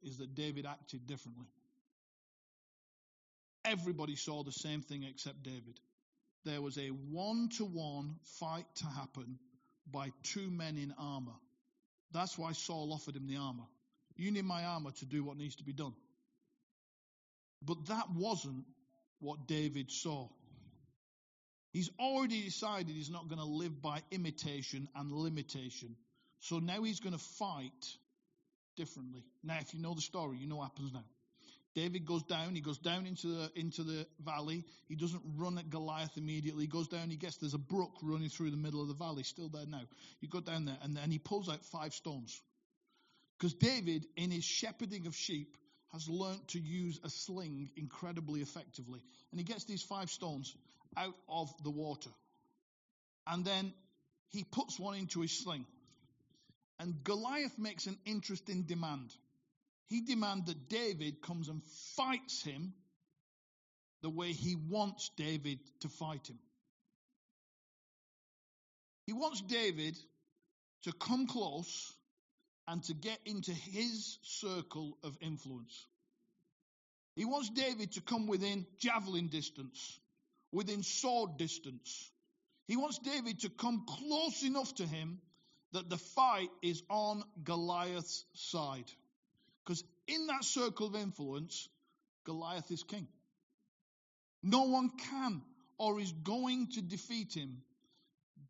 is 0.03 0.19
that 0.19 0.35
David 0.35 0.67
acted 0.67 1.07
differently. 1.07 1.47
Everybody 3.65 4.17
saw 4.17 4.45
the 4.45 4.53
same 4.53 4.83
thing 4.83 5.03
except 5.03 5.43
David. 5.43 5.81
There 6.45 6.63
was 6.63 6.79
a 6.79 6.89
one 6.89 7.49
to 7.59 7.65
one 7.65 8.15
fight 8.39 8.67
to 8.77 8.87
happen 8.87 9.39
by 9.91 10.13
two 10.23 10.51
men 10.51 10.79
in 10.79 10.95
armor. 10.99 11.35
That's 12.13 12.39
why 12.39 12.53
Saul 12.53 12.93
offered 12.93 13.17
him 13.17 13.27
the 13.27 13.37
armor. 13.37 13.67
You 14.17 14.31
need 14.31 14.45
my 14.45 14.65
armor 14.65 14.93
to 14.93 15.05
do 15.05 15.25
what 15.25 15.37
needs 15.37 15.57
to 15.57 15.65
be 15.65 15.73
done. 15.73 15.95
But 17.63 17.87
that 17.87 18.07
wasn't 18.15 18.65
what 19.19 19.47
David 19.47 19.91
saw. 19.91 20.29
He's 21.73 21.91
already 22.01 22.43
decided 22.43 22.95
he's 22.95 23.11
not 23.11 23.29
going 23.29 23.41
to 23.41 23.45
live 23.45 23.83
by 23.83 24.01
imitation 24.11 24.89
and 24.95 25.13
limitation. 25.13 25.97
So 26.41 26.59
now 26.59 26.83
he's 26.83 27.01
going 27.01 27.13
to 27.13 27.25
fight 27.39 27.97
differently. 28.77 29.25
Now, 29.43 29.59
if 29.61 29.75
you 29.75 29.81
know 29.81 29.95
the 29.95 30.01
story, 30.01 30.39
you 30.39 30.47
know 30.47 30.57
what 30.57 30.71
happens 30.71 30.93
now. 30.93 31.05
David 31.75 32.07
goes 32.07 32.23
down, 32.23 32.55
he 32.55 32.63
goes 32.63 32.79
down 32.79 33.07
into 33.07 33.27
the, 33.27 33.51
into 33.55 33.83
the 33.83 34.07
valley. 34.25 34.65
He 34.89 34.97
doesn't 34.97 35.21
run 35.37 35.59
at 35.59 35.69
Goliath 35.69 36.17
immediately. 36.17 36.65
He 36.65 36.69
goes 36.69 36.89
down, 36.89 37.11
he 37.11 37.17
gets, 37.17 37.37
there's 37.37 37.53
a 37.53 37.59
brook 37.59 37.93
running 38.03 38.31
through 38.31 38.51
the 38.51 38.57
middle 38.57 38.81
of 38.81 38.89
the 38.89 38.95
valley, 38.95 39.25
still 39.25 39.51
there 39.51 39.67
now. 39.67 39.83
You 40.21 40.29
go 40.29 40.41
down 40.41 40.65
there, 40.65 40.79
and 40.83 40.97
then 40.97 41.11
he 41.11 41.19
pulls 41.19 41.51
out 41.51 41.63
five 41.67 41.93
stones. 41.93 42.41
Because 43.39 43.53
David, 43.53 44.07
in 44.17 44.31
his 44.31 44.45
shepherding 44.45 45.07
of 45.07 45.15
sheep, 45.15 45.59
has 45.93 46.09
learnt 46.09 46.49
to 46.49 46.59
use 46.59 46.99
a 47.05 47.11
sling 47.11 47.69
incredibly 47.77 48.41
effectively. 48.41 49.03
And 49.31 49.39
he 49.39 49.45
gets 49.45 49.65
these 49.65 49.83
five 49.83 50.09
stones 50.09 50.57
out 50.97 51.15
of 51.29 51.53
the 51.63 51.71
water. 51.71 52.11
And 53.27 53.45
then 53.45 53.75
he 54.31 54.45
puts 54.45 54.81
one 54.81 54.97
into 54.97 55.21
his 55.21 55.33
sling. 55.33 55.67
And 56.79 57.03
Goliath 57.05 57.59
makes 57.59 57.87
an 57.87 57.99
interesting 58.05 58.63
demand. 58.63 59.15
He 59.89 60.03
demands 60.03 60.47
that 60.47 60.69
David 60.69 61.23
comes 61.23 61.49
and 61.49 61.63
fights 61.97 62.43
him 62.43 62.75
the 64.03 64.11
way 64.11 64.33
he 64.33 64.57
wants 64.57 65.11
David 65.17 65.59
to 65.81 65.89
fight 65.89 66.29
him. 66.29 66.39
He 69.07 69.13
wants 69.13 69.41
David 69.41 69.97
to 70.83 70.93
come 70.93 71.27
close 71.27 71.95
and 72.69 72.83
to 72.85 72.95
get 72.95 73.19
into 73.25 73.53
his 73.53 74.19
circle 74.23 74.99
of 75.03 75.17
influence. 75.21 75.87
He 77.15 77.25
wants 77.25 77.49
David 77.51 77.93
to 77.93 78.01
come 78.01 78.27
within 78.27 78.67
javelin 78.79 79.29
distance, 79.29 79.99
within 80.53 80.83
sword 80.83 81.39
distance. 81.39 82.11
He 82.67 82.77
wants 82.77 82.99
David 82.99 83.41
to 83.41 83.49
come 83.49 83.87
close 83.87 84.43
enough 84.43 84.75
to 84.75 84.87
him 84.87 85.21
that 85.73 85.91
the 85.91 85.99
fight 85.99 86.51
is 86.63 86.83
on 86.89 87.23
Goliath's 87.45 88.25
side. 88.35 88.91
Because 89.65 89.83
in 90.07 90.27
that 90.29 90.45
circle 90.45 90.87
of 90.87 90.97
influence, 90.97 91.69
Goliath 92.25 92.71
is 92.71 92.83
king. 92.83 93.09
No 94.43 94.65
one 94.65 94.91
can 95.11 95.43
or 95.79 96.01
is 96.01 96.13
going 96.13 96.69
to 96.73 96.83
defeat 96.83 97.35
him, 97.35 97.63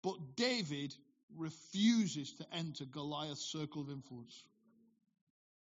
but 0.02 0.36
David 0.36 0.94
refuses 1.36 2.32
to 2.34 2.46
enter 2.52 2.84
Goliath's 2.84 3.40
circle 3.44 3.82
of 3.82 3.90
influence. 3.90 4.44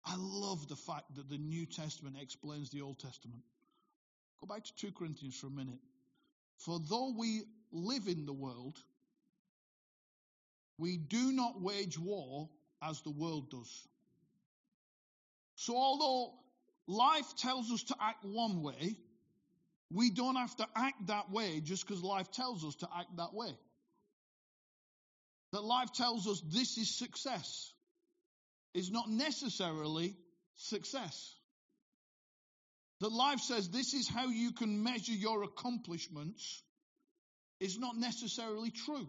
I 0.06 0.15
love 0.17 0.67
the 0.67 0.75
fact 0.75 1.15
that 1.15 1.30
the 1.30 1.38
New 1.38 1.65
Testament 1.65 2.15
explains 2.21 2.69
the 2.69 2.82
Old 2.82 2.99
Testament. 2.99 3.43
Go 4.39 4.47
back 4.47 4.63
to 4.63 4.75
2 4.75 4.91
Corinthians 4.93 5.36
for 5.36 5.47
a 5.47 5.52
minute. 5.52 5.80
For 6.58 6.80
though 6.80 7.13
we 7.17 7.43
live 7.71 8.08
in 8.08 8.25
the 8.25 8.34
world, 8.34 8.78
we 10.79 10.97
do 10.97 11.31
not 11.33 11.61
wage 11.61 11.99
war 11.99 12.49
as 12.81 13.01
the 13.01 13.11
world 13.11 13.51
does. 13.51 13.87
So, 15.55 15.75
although 15.75 16.33
life 16.87 17.35
tells 17.37 17.69
us 17.71 17.83
to 17.83 17.95
act 18.01 18.23
one 18.23 18.63
way, 18.63 18.95
we 19.91 20.09
don't 20.09 20.37
have 20.37 20.55
to 20.55 20.67
act 20.75 21.07
that 21.07 21.29
way 21.31 21.59
just 21.59 21.85
because 21.85 22.01
life 22.01 22.31
tells 22.31 22.63
us 22.63 22.75
to 22.75 22.87
act 22.97 23.17
that 23.17 23.33
way. 23.33 23.51
That 25.51 25.63
life 25.63 25.91
tells 25.93 26.27
us 26.27 26.41
this 26.47 26.77
is 26.77 26.97
success 26.97 27.73
is 28.73 28.89
not 28.89 29.09
necessarily 29.09 30.15
success. 30.55 31.35
That 33.01 33.11
life 33.11 33.39
says 33.39 33.69
this 33.69 33.93
is 33.93 34.07
how 34.07 34.27
you 34.27 34.51
can 34.51 34.83
measure 34.83 35.13
your 35.13 35.43
accomplishments 35.43 36.63
is 37.59 37.77
not 37.77 37.97
necessarily 37.97 38.71
true. 38.71 39.07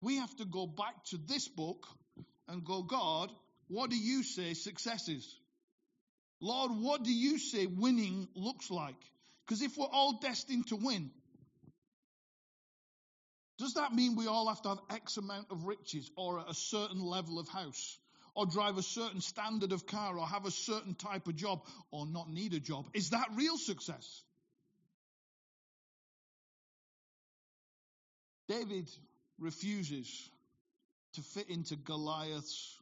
We 0.00 0.16
have 0.16 0.34
to 0.36 0.44
go 0.44 0.66
back 0.66 1.04
to 1.06 1.16
this 1.16 1.48
book 1.48 1.86
and 2.46 2.64
go, 2.64 2.82
God, 2.82 3.30
what 3.68 3.90
do 3.90 3.96
you 3.96 4.22
say 4.22 4.54
success 4.54 5.08
is? 5.08 5.36
Lord, 6.40 6.70
what 6.72 7.02
do 7.02 7.12
you 7.12 7.38
say 7.38 7.66
winning 7.66 8.28
looks 8.34 8.70
like? 8.70 8.96
Because 9.46 9.62
if 9.62 9.76
we're 9.76 9.86
all 9.86 10.18
destined 10.20 10.68
to 10.68 10.76
win, 10.76 11.10
does 13.58 13.74
that 13.74 13.92
mean 13.92 14.14
we 14.14 14.28
all 14.28 14.48
have 14.48 14.62
to 14.62 14.68
have 14.68 14.78
X 14.90 15.16
amount 15.16 15.50
of 15.50 15.64
riches 15.64 16.10
or 16.16 16.44
a 16.46 16.54
certain 16.54 17.00
level 17.02 17.38
of 17.38 17.48
house? 17.48 17.98
Or 18.36 18.46
drive 18.46 18.78
a 18.78 18.84
certain 18.84 19.20
standard 19.20 19.72
of 19.72 19.84
car 19.84 20.16
or 20.16 20.24
have 20.24 20.46
a 20.46 20.52
certain 20.52 20.94
type 20.94 21.26
of 21.26 21.34
job 21.34 21.60
or 21.90 22.06
not 22.06 22.30
need 22.30 22.54
a 22.54 22.60
job? 22.60 22.86
Is 22.94 23.10
that 23.10 23.26
real 23.34 23.58
success? 23.58 24.22
David 28.48 28.88
refuses 29.38 30.30
to 31.14 31.22
fit 31.22 31.48
into 31.48 31.76
Goliath's 31.76 32.76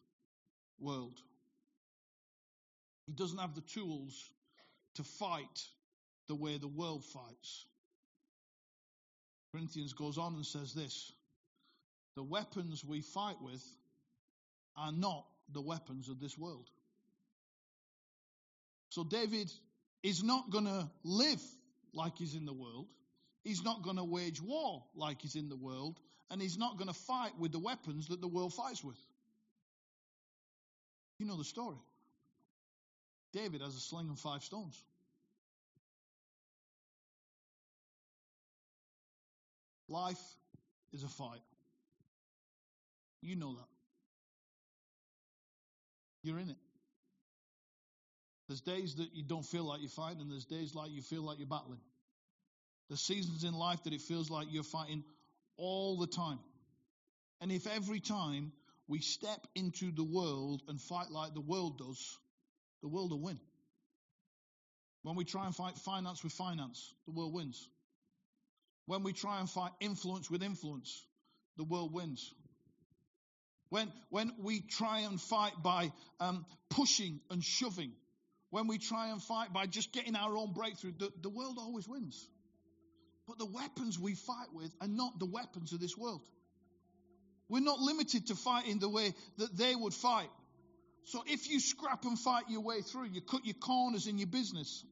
world. 0.81 1.19
He 3.07 3.13
doesn't 3.13 3.39
have 3.39 3.55
the 3.55 3.61
tools 3.61 4.31
to 4.95 5.05
fight 5.05 5.63
the 6.29 6.35
way 6.35 6.59
the 6.59 6.69
world 6.69 7.05
fights. 7.05 7.67
Corinthians 9.53 9.93
goes 9.93 10.19
on 10.19 10.35
and 10.35 10.45
says 10.45 10.75
this 10.75 11.13
the 12.17 12.23
weapons 12.23 12.85
we 12.85 13.03
fight 13.03 13.37
with 13.41 13.63
are 14.77 14.93
not 14.93 15.25
the 15.53 15.61
weapons 15.61 16.09
of 16.09 16.19
this 16.19 16.37
world. 16.37 16.69
So 18.89 19.05
David 19.05 19.53
is 20.03 20.23
not 20.23 20.51
going 20.51 20.65
to 20.65 20.89
live 21.05 21.41
like 21.93 22.17
he's 22.19 22.35
in 22.35 22.47
the 22.47 22.53
world. 22.53 22.87
He's 23.45 23.63
not 23.63 23.83
going 23.83 23.97
to 23.97 24.05
wage 24.05 24.41
war 24.41 24.83
like 24.95 25.21
he's 25.23 25.37
in 25.37 25.49
the 25.49 25.57
world. 25.57 26.01
And 26.31 26.43
he's 26.43 26.59
not 26.59 26.77
going 26.77 26.89
to 26.89 26.95
fight 26.95 27.39
with 27.39 27.53
the 27.53 27.59
weapons 27.59 28.09
that 28.09 28.21
the 28.21 28.29
world 28.29 28.53
fights 28.53 28.83
with. 28.83 28.99
You 31.19 31.27
know 31.27 31.37
the 31.37 31.45
story. 31.45 31.77
David 33.33 33.61
has 33.61 33.75
a 33.77 33.81
sling 33.81 34.09
and 34.09 34.19
five 34.19 34.43
stones. 34.43 34.83
Life 39.89 40.21
is 40.93 41.05
a 41.05 41.09
fight. 41.09 41.43
You 43.23 43.37
know 43.37 43.55
that. 43.55 43.69
You're 46.23 46.39
in 46.39 46.51
it. 46.51 46.57
There's 48.49 48.61
days 48.61 48.97
that 48.97 49.09
you 49.15 49.23
don't 49.23 49.45
feel 49.45 49.65
like 49.65 49.81
you're 49.81 49.91
fighting, 49.91 50.21
and 50.21 50.31
there's 50.31 50.45
days 50.45 50.75
like 50.75 50.91
you 50.91 51.03
feel 51.03 51.23
like 51.23 51.39
you're 51.39 51.49
battling. 51.49 51.81
There's 52.89 53.01
seasons 53.01 53.45
in 53.45 53.55
life 53.55 53.83
that 53.85 53.93
it 53.93 54.01
feels 54.01 54.31
like 54.31 54.47
you're 54.51 54.63
fighting 54.63 55.03
all 55.57 55.99
the 55.99 56.07
time. 56.07 56.39
And 57.41 57.53
if 57.53 57.67
every 57.67 58.01
time 58.01 58.53
we 58.89 59.01
step 59.01 59.47
into 59.55 59.93
the 59.93 60.05
world 60.05 60.63
and 60.69 60.81
fight 60.81 61.11
like 61.11 61.35
the 61.35 61.41
world 61.41 61.79
does, 61.79 62.19
the 62.83 62.89
world 62.89 63.11
will 63.11 63.21
win. 63.21 63.41
When 65.03 65.17
we 65.17 65.25
try 65.25 65.47
and 65.47 65.55
fight 65.55 65.77
finance 65.79 66.23
with 66.25 66.33
finance, 66.33 66.93
the 67.07 67.13
world 67.13 67.33
wins. 67.33 67.69
When 68.87 69.03
we 69.03 69.13
try 69.13 69.41
and 69.41 69.51
fight 69.51 69.73
influence 69.81 70.31
with 70.31 70.43
influence, 70.43 71.05
the 71.57 71.65
world 71.65 71.93
wins. 71.93 72.33
When, 73.69 73.93
when 74.11 74.33
we 74.39 74.61
try 74.61 75.01
and 75.01 75.21
fight 75.21 75.53
by 75.63 75.93
um, 76.21 76.47
pushing 76.71 77.21
and 77.31 77.43
shoving, 77.43 77.93
when 78.51 78.69
we 78.69 78.79
try 78.79 79.09
and 79.11 79.21
fight 79.21 79.53
by 79.53 79.67
just 79.67 79.93
getting 79.93 80.15
our 80.15 80.37
own 80.37 80.53
breakthrough, 80.53 80.93
the, 80.99 81.11
the 81.21 81.29
world 81.29 81.57
always 81.59 81.89
wins. 81.89 82.29
But 83.27 83.39
the 83.39 83.47
weapons 83.47 83.99
we 83.99 84.15
fight 84.15 84.53
with 84.53 84.73
are 84.81 84.89
not 84.89 85.19
the 85.19 85.27
weapons 85.27 85.73
of 85.73 85.81
this 85.81 85.97
world. 85.97 86.23
We're 87.49 87.61
not 87.61 87.79
limited 87.79 88.29
to 88.29 88.35
fighting 88.35 88.79
the 88.79 88.89
way 88.89 89.15
that 89.39 89.57
they 89.57 89.75
would 89.75 89.95
fight. 89.95 90.31
So 91.05 91.23
if 91.27 91.49
you 91.49 91.61
scrap 91.61 92.05
and 92.05 92.19
fight 92.19 92.45
your 92.49 92.63
way 92.63 92.83
through, 92.83 93.07
you 93.07 93.21
cut 93.21 93.45
your 93.45 93.55
corners 93.55 94.07
in 94.07 94.19
your 94.19 94.27
business, 94.27 94.85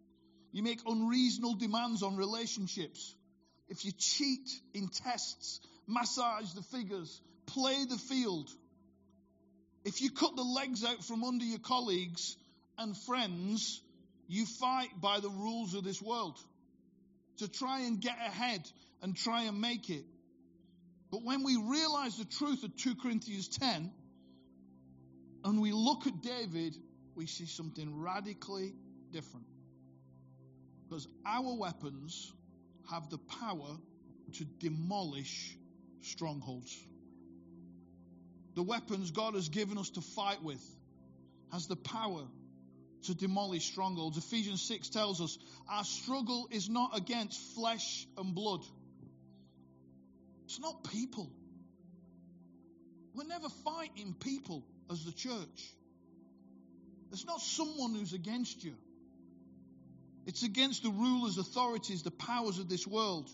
you 0.52 0.62
make 0.62 0.80
unreasonable 0.86 1.56
demands 1.56 2.02
on 2.02 2.16
relationships, 2.16 3.14
if 3.68 3.84
you 3.84 3.92
cheat 3.92 4.48
in 4.72 4.88
tests, 4.88 5.60
massage 5.88 6.52
the 6.52 6.62
figures, 6.62 7.20
play 7.46 7.84
the 7.88 7.98
field, 7.98 8.48
if 9.84 10.00
you 10.00 10.10
cut 10.10 10.36
the 10.36 10.42
legs 10.42 10.84
out 10.84 11.04
from 11.04 11.24
under 11.24 11.44
your 11.44 11.58
colleagues 11.58 12.36
and 12.78 12.96
friends, 12.96 13.82
you 14.28 14.46
fight 14.46 14.88
by 15.00 15.20
the 15.20 15.28
rules 15.28 15.74
of 15.74 15.84
this 15.84 16.00
world 16.00 16.38
to 17.38 17.48
try 17.48 17.80
and 17.80 18.00
get 18.00 18.16
ahead 18.18 18.62
and 19.02 19.16
try 19.16 19.44
and 19.44 19.60
make 19.60 19.90
it. 19.90 20.04
But 21.10 21.22
when 21.24 21.44
we 21.44 21.56
realize 21.56 22.16
the 22.16 22.24
truth 22.24 22.64
of 22.64 22.76
2 22.76 22.96
Corinthians 22.96 23.48
10 23.48 23.92
and 25.44 25.60
we 25.60 25.72
look 25.72 26.06
at 26.06 26.22
David, 26.22 26.74
we 27.14 27.26
see 27.26 27.46
something 27.46 28.00
radically 28.00 28.74
different. 29.12 29.46
Because 30.88 31.06
our 31.26 31.56
weapons 31.56 32.32
have 32.90 33.08
the 33.10 33.18
power 33.18 33.76
to 34.34 34.44
demolish 34.58 35.56
strongholds. 36.02 36.76
The 38.54 38.62
weapons 38.62 39.10
God 39.10 39.34
has 39.34 39.48
given 39.48 39.78
us 39.78 39.90
to 39.90 40.00
fight 40.00 40.42
with 40.42 40.62
has 41.52 41.66
the 41.66 41.76
power 41.76 42.22
to 43.04 43.14
demolish 43.14 43.64
strongholds. 43.64 44.16
Ephesians 44.16 44.62
6 44.62 44.88
tells 44.88 45.20
us 45.20 45.38
our 45.68 45.84
struggle 45.84 46.48
is 46.50 46.68
not 46.68 46.96
against 46.96 47.40
flesh 47.54 48.06
and 48.16 48.34
blood. 48.34 48.60
It's 50.44 50.60
not 50.60 50.84
people. 50.84 51.30
We're 53.14 53.26
never 53.26 53.48
fighting 53.64 54.14
people 54.18 54.64
as 54.90 55.04
the 55.04 55.12
church. 55.12 55.72
It's 57.12 57.24
not 57.24 57.40
someone 57.40 57.94
who's 57.94 58.12
against 58.12 58.64
you. 58.64 58.74
It's 60.26 60.42
against 60.42 60.82
the 60.82 60.90
rulers, 60.90 61.38
authorities, 61.38 62.02
the 62.02 62.10
powers 62.10 62.58
of 62.58 62.68
this 62.68 62.86
world, 62.86 63.30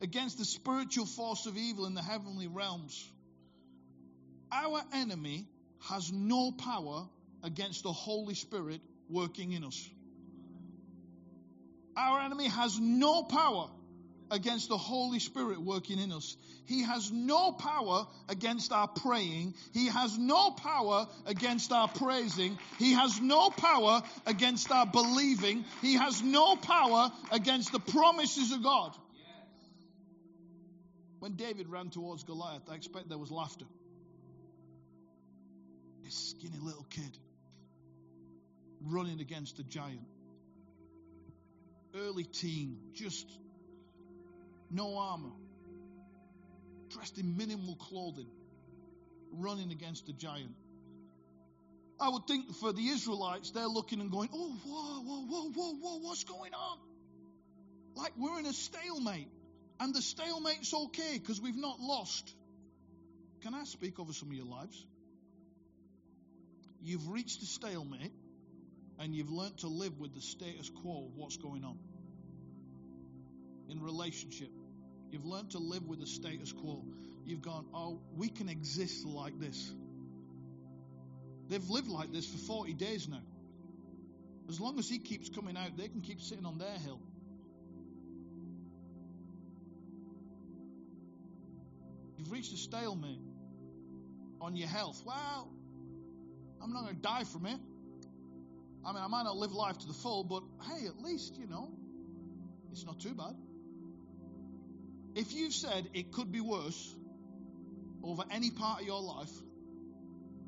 against 0.00 0.38
the 0.38 0.44
spiritual 0.44 1.06
force 1.06 1.46
of 1.46 1.56
evil 1.56 1.86
in 1.86 1.94
the 1.94 2.02
heavenly 2.02 2.46
realms. 2.46 3.10
Our 4.52 4.82
enemy 4.92 5.46
has 5.88 6.12
no 6.12 6.52
power 6.52 7.08
against 7.42 7.82
the 7.82 7.92
Holy 7.92 8.34
Spirit 8.34 8.80
working 9.10 9.52
in 9.52 9.64
us. 9.64 9.90
Our 11.96 12.20
enemy 12.20 12.48
has 12.48 12.78
no 12.78 13.24
power 13.24 13.68
against 14.30 14.68
the 14.68 14.78
Holy 14.78 15.18
Spirit 15.18 15.60
working 15.60 15.98
in 15.98 16.12
us. 16.12 16.36
He 16.66 16.84
has 16.84 17.10
no 17.10 17.50
power 17.52 18.06
against 18.28 18.72
our 18.72 18.86
praying. 18.86 19.54
He 19.72 19.88
has 19.88 20.16
no 20.16 20.52
power 20.52 21.08
against 21.26 21.72
our 21.72 21.88
praising. 21.88 22.56
He 22.78 22.92
has 22.92 23.20
no 23.20 23.50
power 23.50 24.02
against 24.26 24.70
our 24.70 24.86
believing. 24.86 25.64
He 25.82 25.94
has 25.94 26.22
no 26.22 26.54
power 26.56 27.10
against 27.32 27.72
the 27.72 27.80
promises 27.80 28.52
of 28.52 28.62
God. 28.62 28.94
When 31.18 31.32
David 31.32 31.68
ran 31.68 31.90
towards 31.90 32.22
Goliath, 32.22 32.62
I 32.70 32.76
expect 32.76 33.08
there 33.08 33.18
was 33.18 33.30
laughter. 33.30 33.66
A 36.06 36.10
skinny 36.10 36.58
little 36.62 36.86
kid 36.88 37.18
running 38.80 39.20
against 39.20 39.58
a 39.58 39.64
giant. 39.64 40.06
Early 41.94 42.24
teen, 42.24 42.78
just 42.94 43.26
no 44.70 44.96
armor, 44.96 45.32
dressed 46.90 47.18
in 47.18 47.36
minimal 47.36 47.74
clothing, 47.76 48.28
running 49.32 49.72
against 49.72 50.08
a 50.08 50.12
giant. 50.12 50.54
I 52.00 52.08
would 52.08 52.26
think 52.26 52.54
for 52.56 52.72
the 52.72 52.86
Israelites, 52.88 53.50
they're 53.50 53.66
looking 53.66 54.00
and 54.00 54.10
going, 54.10 54.30
oh, 54.32 54.56
whoa, 54.64 55.02
whoa, 55.02 55.26
whoa, 55.26 55.50
whoa, 55.50 55.74
whoa, 55.74 55.98
what's 55.98 56.24
going 56.24 56.54
on? 56.54 56.78
Like 57.94 58.12
we're 58.16 58.38
in 58.38 58.46
a 58.46 58.52
stalemate. 58.52 59.28
And 59.78 59.94
the 59.94 60.00
stalemate's 60.00 60.74
okay 60.74 61.18
because 61.18 61.40
we've 61.40 61.56
not 61.56 61.80
lost. 61.80 62.34
Can 63.42 63.54
I 63.54 63.64
speak 63.64 63.98
over 63.98 64.12
some 64.12 64.28
of 64.28 64.34
your 64.34 64.44
lives? 64.44 64.86
You've 66.82 67.08
reached 67.08 67.42
a 67.42 67.46
stalemate 67.46 68.12
and 69.00 69.14
you've 69.14 69.30
learnt 69.30 69.58
to 69.58 69.68
live 69.68 69.98
with 69.98 70.14
the 70.14 70.20
status 70.20 70.70
quo 70.82 71.06
of 71.06 71.16
what's 71.16 71.38
going 71.38 71.64
on. 71.64 71.78
In 73.70 73.82
relationship, 73.82 74.50
you've 75.10 75.24
learnt 75.24 75.52
to 75.52 75.58
live 75.58 75.86
with 75.88 76.00
the 76.00 76.06
status 76.06 76.52
quo. 76.52 76.84
You've 77.24 77.40
gone, 77.40 77.64
oh, 77.72 77.98
we 78.14 78.28
can 78.28 78.50
exist 78.50 79.06
like 79.06 79.40
this. 79.40 79.72
They've 81.48 81.68
lived 81.70 81.88
like 81.88 82.12
this 82.12 82.26
for 82.26 82.38
40 82.38 82.74
days 82.74 83.08
now. 83.08 83.22
As 84.50 84.60
long 84.60 84.78
as 84.78 84.88
he 84.88 84.98
keeps 84.98 85.30
coming 85.30 85.56
out, 85.56 85.78
they 85.78 85.88
can 85.88 86.02
keep 86.02 86.20
sitting 86.20 86.44
on 86.44 86.58
their 86.58 86.78
hill. 86.84 87.00
You've 92.18 92.30
reached 92.30 92.52
a 92.52 92.58
stalemate 92.58 93.22
on 94.42 94.56
your 94.56 94.68
health. 94.68 95.02
Well, 95.06 95.48
I'm 96.62 96.72
not 96.72 96.82
going 96.82 96.96
to 96.96 97.02
die 97.02 97.24
from 97.24 97.46
it. 97.46 97.58
I 98.84 98.92
mean, 98.92 99.02
I 99.02 99.08
might 99.08 99.24
not 99.24 99.36
live 99.36 99.52
life 99.52 99.78
to 99.78 99.86
the 99.86 99.92
full, 99.92 100.24
but 100.24 100.42
hey, 100.66 100.86
at 100.86 100.98
least, 100.98 101.36
you 101.38 101.46
know, 101.46 101.70
it's 102.72 102.86
not 102.86 102.98
too 103.00 103.14
bad. 103.14 103.34
If 105.14 105.34
you've 105.34 105.52
said 105.52 105.88
it 105.92 106.12
could 106.12 106.30
be 106.32 106.40
worse 106.40 106.94
over 108.02 108.22
any 108.30 108.50
part 108.50 108.80
of 108.80 108.86
your 108.86 109.02
life, 109.02 109.32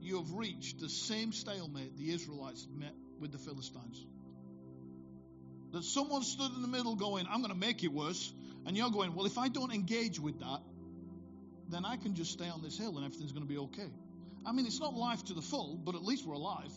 you 0.01 0.16
have 0.16 0.33
reached 0.33 0.81
the 0.81 0.88
same 0.88 1.33
stalemate 1.33 1.97
the 1.97 2.11
Israelites 2.11 2.66
met 2.75 2.95
with 3.21 3.33
the 3.33 3.38
Philistines. 3.38 4.05
That 5.73 5.85
someone 5.85 6.23
stood 6.23 6.53
in 6.55 6.62
the 6.62 6.68
middle 6.68 6.97
going, 6.97 7.27
I'm 7.31 7.40
going 7.40 7.53
to 7.53 7.59
make 7.59 7.83
it 7.83 7.92
worse. 7.92 8.33
And 8.66 8.77
you're 8.77 8.90
going, 8.90 9.14
well, 9.14 9.27
if 9.27 9.38
I 9.38 9.49
don't 9.49 9.73
engage 9.73 10.21
with 10.21 10.38
that, 10.40 10.61
then 11.68 11.85
I 11.85 11.97
can 11.97 12.14
just 12.14 12.33
stay 12.33 12.49
on 12.49 12.62
this 12.62 12.77
hill 12.77 12.97
and 12.97 13.05
everything's 13.05 13.33
going 13.33 13.47
to 13.47 13.49
be 13.49 13.59
okay. 13.59 13.90
I 14.45 14.53
mean, 14.53 14.66
it's 14.66 14.81
not 14.81 14.95
life 14.95 15.25
to 15.27 15.35
the 15.35 15.42
full, 15.42 15.77
but 15.77 15.95
at 15.95 16.03
least 16.03 16.27
we're 16.27 16.35
alive. 16.35 16.73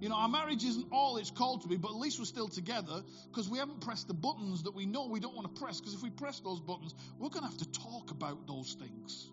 You 0.00 0.08
know, 0.08 0.16
our 0.16 0.28
marriage 0.28 0.64
isn't 0.64 0.86
all 0.90 1.18
it's 1.18 1.30
called 1.30 1.60
to 1.62 1.68
be, 1.68 1.76
but 1.76 1.90
at 1.90 1.96
least 1.96 2.18
we're 2.18 2.24
still 2.24 2.48
together 2.48 3.02
because 3.28 3.50
we 3.50 3.58
haven't 3.58 3.82
pressed 3.82 4.08
the 4.08 4.14
buttons 4.14 4.62
that 4.62 4.74
we 4.74 4.86
know 4.86 5.06
we 5.06 5.20
don't 5.20 5.36
want 5.36 5.54
to 5.54 5.60
press. 5.60 5.78
Because 5.78 5.92
if 5.92 6.02
we 6.02 6.08
press 6.08 6.40
those 6.40 6.58
buttons, 6.58 6.94
we're 7.18 7.28
going 7.28 7.44
to 7.44 7.50
have 7.50 7.58
to 7.58 7.70
talk 7.70 8.10
about 8.10 8.46
those 8.46 8.74
things. 8.80 9.28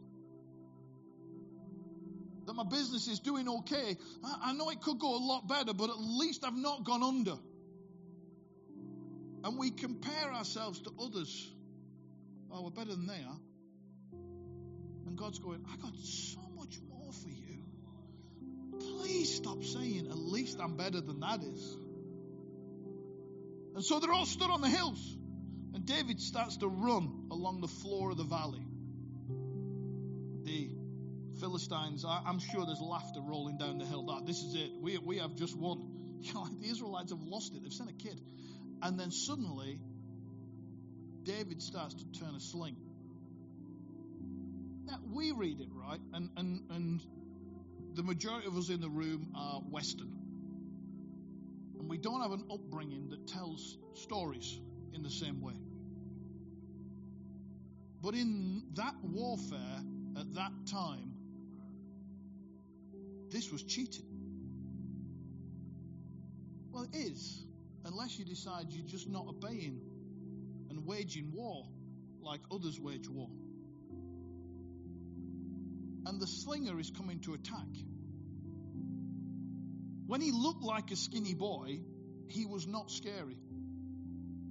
That 2.47 2.53
my 2.53 2.65
business 2.65 3.07
is 3.07 3.19
doing 3.19 3.47
okay. 3.47 3.95
I, 4.25 4.49
I 4.49 4.53
know 4.53 4.69
it 4.69 4.81
could 4.81 4.99
go 4.99 5.15
a 5.15 5.23
lot 5.23 5.47
better, 5.47 5.73
but 5.73 5.89
at 5.89 5.99
least 5.99 6.43
I've 6.43 6.57
not 6.57 6.83
gone 6.83 7.03
under. 7.03 7.37
And 9.45 9.57
we 9.57 9.71
compare 9.71 10.33
ourselves 10.33 10.81
to 10.81 10.91
others. 11.01 11.49
Oh, 12.51 12.63
we're 12.63 12.71
better 12.71 12.91
than 12.91 13.07
they 13.07 13.13
are. 13.13 13.39
And 15.05 15.17
God's 15.17 15.39
going, 15.39 15.63
I 15.71 15.77
got 15.77 15.95
so 15.95 16.46
Please 18.79 19.35
stop 19.35 19.63
saying, 19.63 20.07
at 20.09 20.17
least 20.17 20.59
I'm 20.59 20.75
better 20.75 21.01
than 21.01 21.19
that 21.21 21.43
is. 21.43 21.77
And 23.75 23.83
so 23.83 23.99
they're 23.99 24.11
all 24.11 24.25
stood 24.25 24.49
on 24.49 24.61
the 24.61 24.69
hills. 24.69 25.17
And 25.73 25.85
David 25.85 26.19
starts 26.19 26.57
to 26.57 26.67
run 26.67 27.27
along 27.29 27.61
the 27.61 27.67
floor 27.67 28.11
of 28.11 28.17
the 28.17 28.23
valley. 28.23 28.65
The 30.43 30.71
Philistines, 31.39 32.03
I, 32.03 32.21
am 32.25 32.39
sure 32.39 32.65
there's 32.65 32.81
laughter 32.81 33.19
rolling 33.21 33.57
down 33.57 33.77
the 33.77 33.85
hill. 33.85 34.03
That 34.07 34.25
this 34.25 34.41
is 34.41 34.55
it. 34.55 34.71
We, 34.81 34.97
we 34.97 35.17
have 35.19 35.35
just 35.35 35.55
won. 35.55 35.93
The 36.61 36.67
Israelites 36.67 37.11
have 37.11 37.21
lost 37.21 37.55
it. 37.55 37.61
They've 37.61 37.71
sent 37.71 37.91
a 37.91 37.93
kid. 37.93 38.19
And 38.81 38.99
then 38.99 39.11
suddenly, 39.11 39.79
David 41.23 41.61
starts 41.61 41.93
to 41.93 42.19
turn 42.19 42.33
a 42.35 42.39
sling. 42.39 42.77
Now, 44.85 44.99
we 45.13 45.31
read 45.33 45.59
it, 45.59 45.67
right? 45.71 45.99
And, 46.13 46.29
and, 46.37 46.61
and 46.71 47.01
the 47.97 48.03
majority 48.03 48.45
of 48.47 48.55
us 48.55 48.69
in 48.69 48.79
the 48.79 48.89
room 48.89 49.27
are 49.35 49.59
Western. 49.71 50.11
And 51.79 51.89
we 51.89 51.97
don't 51.97 52.21
have 52.21 52.31
an 52.31 52.43
upbringing 52.53 53.09
that 53.09 53.27
tells 53.27 53.79
stories 53.95 54.59
in 54.93 55.01
the 55.01 55.09
same 55.09 55.41
way. 55.41 55.55
But 57.99 58.13
in 58.13 58.61
that 58.75 58.93
warfare 59.01 59.81
at 60.15 60.31
that 60.35 60.51
time, 60.69 61.15
this 63.31 63.51
was 63.51 63.63
cheating. 63.63 64.05
Well, 66.71 66.83
it 66.83 66.95
is, 66.95 67.47
unless 67.83 68.19
you 68.19 68.25
decide 68.25 68.67
you're 68.69 68.85
just 68.85 69.09
not 69.09 69.25
obeying 69.27 69.81
and 70.69 70.85
waging 70.85 71.31
war 71.33 71.65
like 72.21 72.41
others 72.51 72.79
wage 72.79 73.09
war 73.09 73.29
and 76.07 76.21
the 76.21 76.27
slinger 76.27 76.79
is 76.79 76.89
coming 76.89 77.19
to 77.19 77.33
attack. 77.33 77.67
When 80.05 80.21
he 80.21 80.31
looked 80.31 80.63
like 80.63 80.89
a 80.91 80.95
skinny 80.95 81.33
boy, 81.33 81.81
he 82.29 82.45
was 82.45 82.65
not 82.65 82.89
scary. 82.89 83.37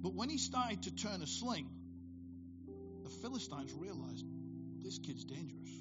But 0.01 0.13
when 0.13 0.29
he 0.29 0.37
started 0.37 0.83
to 0.83 0.95
turn 0.95 1.23
a 1.23 1.27
sling, 1.27 1.67
the 3.03 3.09
Philistines 3.09 3.73
realized 3.73 4.25
this 4.83 4.99
kid's 4.99 5.25
dangerous. 5.25 5.71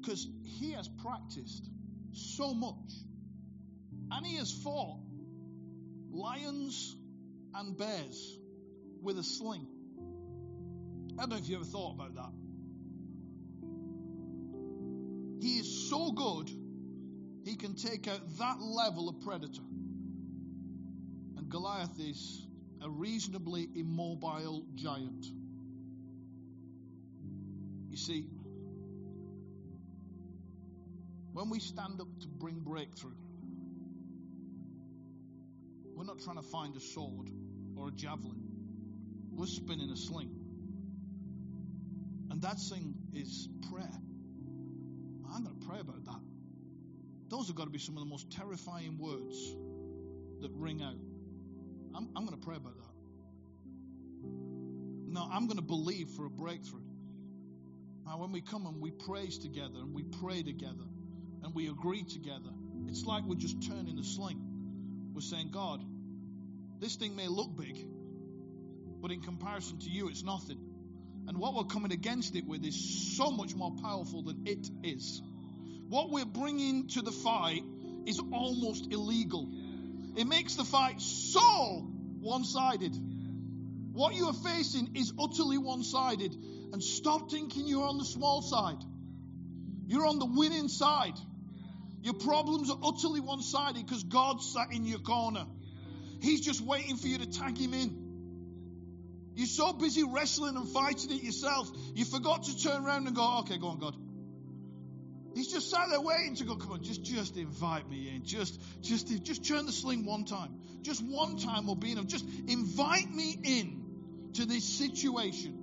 Because 0.00 0.28
he 0.42 0.72
has 0.72 0.86
practiced 1.02 1.66
so 2.12 2.52
much. 2.52 2.92
And 4.10 4.26
he 4.26 4.36
has 4.36 4.52
fought 4.52 5.00
lions 6.10 6.94
and 7.54 7.76
bears 7.76 8.38
with 9.02 9.18
a 9.18 9.24
sling. 9.24 9.66
I 11.18 11.22
don't 11.22 11.30
know 11.30 11.36
if 11.36 11.48
you 11.48 11.56
ever 11.56 11.64
thought 11.64 11.94
about 11.94 12.14
He 15.40 15.58
is 15.58 15.88
so 15.88 16.12
good, 16.12 16.50
he 17.44 17.56
can 17.56 17.74
take 17.74 18.08
out 18.08 18.20
that 18.38 18.60
level 18.60 19.08
of 19.08 19.20
predator. 19.20 19.62
And 21.36 21.48
Goliath 21.48 21.98
is 22.00 22.46
a 22.82 22.90
reasonably 22.90 23.68
immobile 23.74 24.66
giant. 24.74 25.26
You 27.90 27.96
see, 27.96 28.26
when 31.32 31.50
we 31.50 31.60
stand 31.60 32.00
up 32.00 32.08
to 32.20 32.28
bring 32.28 32.60
breakthrough, 32.60 33.14
we're 35.94 36.04
not 36.04 36.18
trying 36.20 36.36
to 36.36 36.42
find 36.42 36.76
a 36.76 36.80
sword 36.80 37.30
or 37.76 37.88
a 37.88 37.92
javelin. 37.92 38.42
We're 39.32 39.46
spinning 39.46 39.90
a 39.90 39.96
sling. 39.96 40.34
And 42.30 42.42
that 42.42 42.58
thing 42.58 42.94
is 43.14 43.48
prayer. 43.70 44.00
Pray 45.68 45.80
about 45.80 46.02
that. 46.06 46.20
Those 47.28 47.48
have 47.48 47.56
got 47.56 47.64
to 47.64 47.70
be 47.70 47.78
some 47.78 47.94
of 47.98 48.02
the 48.02 48.08
most 48.08 48.30
terrifying 48.30 48.96
words 48.98 49.36
that 50.40 50.50
ring 50.54 50.80
out. 50.82 50.96
I'm, 51.94 52.08
I'm 52.16 52.24
going 52.24 52.38
to 52.38 52.46
pray 52.46 52.56
about 52.56 52.74
that. 52.78 52.94
No, 55.08 55.28
I'm 55.30 55.46
going 55.46 55.58
to 55.58 55.64
believe 55.64 56.08
for 56.16 56.24
a 56.24 56.30
breakthrough. 56.30 56.80
Now, 58.06 58.18
when 58.18 58.32
we 58.32 58.40
come 58.40 58.64
and 58.64 58.80
we 58.80 58.92
praise 58.92 59.38
together 59.38 59.74
and 59.80 59.92
we 59.92 60.04
pray 60.04 60.42
together 60.42 60.86
and 61.42 61.54
we 61.54 61.68
agree 61.68 62.02
together, 62.02 62.50
it's 62.88 63.04
like 63.04 63.24
we're 63.24 63.34
just 63.34 63.62
turning 63.68 63.96
the 63.96 64.04
sling. 64.04 64.40
We're 65.12 65.20
saying, 65.20 65.50
God, 65.50 65.84
this 66.80 66.96
thing 66.96 67.14
may 67.14 67.28
look 67.28 67.54
big, 67.54 67.76
but 69.02 69.10
in 69.10 69.20
comparison 69.20 69.80
to 69.80 69.90
you, 69.90 70.08
it's 70.08 70.22
nothing. 70.22 70.58
And 71.26 71.36
what 71.36 71.54
we're 71.54 71.64
coming 71.64 71.92
against 71.92 72.36
it 72.36 72.46
with 72.46 72.64
is 72.64 73.16
so 73.18 73.30
much 73.30 73.54
more 73.54 73.72
powerful 73.82 74.22
than 74.22 74.44
it 74.46 74.66
is. 74.82 75.20
What 75.88 76.10
we're 76.10 76.26
bringing 76.26 76.88
to 76.88 77.02
the 77.02 77.12
fight 77.12 77.62
is 78.06 78.20
almost 78.32 78.92
illegal. 78.92 79.48
It 80.16 80.26
makes 80.26 80.54
the 80.56 80.64
fight 80.64 81.00
so 81.00 81.86
one 82.20 82.44
sided. 82.44 82.94
What 83.92 84.14
you 84.14 84.26
are 84.26 84.34
facing 84.34 84.96
is 84.96 85.12
utterly 85.18 85.58
one 85.58 85.82
sided. 85.82 86.34
And 86.72 86.82
stop 86.82 87.30
thinking 87.30 87.66
you're 87.66 87.86
on 87.86 87.96
the 87.96 88.04
small 88.04 88.42
side. 88.42 88.84
You're 89.86 90.06
on 90.06 90.18
the 90.18 90.26
winning 90.26 90.68
side. 90.68 91.18
Your 92.02 92.14
problems 92.14 92.70
are 92.70 92.78
utterly 92.82 93.20
one 93.20 93.42
sided 93.42 93.86
because 93.86 94.04
God 94.04 94.42
sat 94.42 94.72
in 94.72 94.84
your 94.84 95.00
corner. 95.00 95.46
He's 96.20 96.42
just 96.42 96.60
waiting 96.60 96.96
for 96.96 97.06
you 97.06 97.18
to 97.18 97.26
tag 97.26 97.56
him 97.56 97.72
in. 97.72 98.08
You're 99.34 99.46
so 99.46 99.72
busy 99.72 100.02
wrestling 100.04 100.56
and 100.56 100.68
fighting 100.68 101.12
it 101.12 101.22
yourself, 101.22 101.70
you 101.94 102.04
forgot 102.04 102.44
to 102.44 102.62
turn 102.62 102.84
around 102.84 103.06
and 103.06 103.16
go, 103.16 103.38
okay, 103.40 103.56
go 103.56 103.68
on, 103.68 103.78
God. 103.78 103.94
He's 105.38 105.52
just 105.52 105.70
sat 105.70 105.88
there 105.88 106.00
waiting 106.00 106.34
to 106.34 106.44
go, 106.44 106.56
come 106.56 106.72
on, 106.72 106.82
just, 106.82 107.04
just 107.04 107.36
invite 107.36 107.88
me 107.88 108.10
in. 108.12 108.24
Just, 108.24 108.60
just, 108.82 109.22
just 109.22 109.46
turn 109.46 109.66
the 109.66 109.72
sling 109.72 110.04
one 110.04 110.24
time. 110.24 110.52
Just 110.82 111.00
one 111.00 111.36
time 111.38 111.68
will 111.68 111.76
be 111.76 111.92
enough. 111.92 112.06
Just 112.06 112.24
invite 112.48 113.08
me 113.08 113.38
in 113.44 114.32
to 114.34 114.46
this 114.46 114.64
situation. 114.64 115.56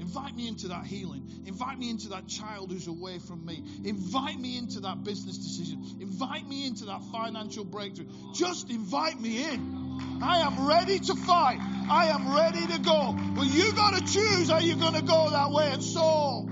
Invite 0.00 0.34
me 0.34 0.48
into 0.48 0.68
that 0.68 0.86
healing. 0.86 1.28
Invite 1.44 1.78
me 1.78 1.90
into 1.90 2.08
that 2.08 2.28
child 2.28 2.72
who's 2.72 2.86
away 2.86 3.18
from 3.18 3.44
me. 3.44 3.62
Invite 3.84 4.40
me 4.40 4.56
into 4.56 4.80
that 4.80 5.04
business 5.04 5.36
decision. 5.36 5.84
Invite 6.00 6.48
me 6.48 6.66
into 6.66 6.86
that 6.86 7.02
financial 7.12 7.66
breakthrough. 7.66 8.06
Just 8.32 8.70
invite 8.70 9.20
me 9.20 9.44
in. 9.44 10.20
I 10.22 10.38
am 10.38 10.66
ready 10.66 10.98
to 10.98 11.14
fight. 11.14 11.58
I 11.90 12.06
am 12.06 12.34
ready 12.34 12.66
to 12.68 12.78
go. 12.80 13.14
But 13.36 13.48
you 13.48 13.70
got 13.74 13.98
to 13.98 14.00
choose 14.10 14.48
how 14.48 14.60
you're 14.60 14.78
going 14.78 14.94
to 14.94 15.02
go 15.02 15.28
that 15.28 15.50
way. 15.50 15.70
And 15.72 15.82
so, 15.82 16.48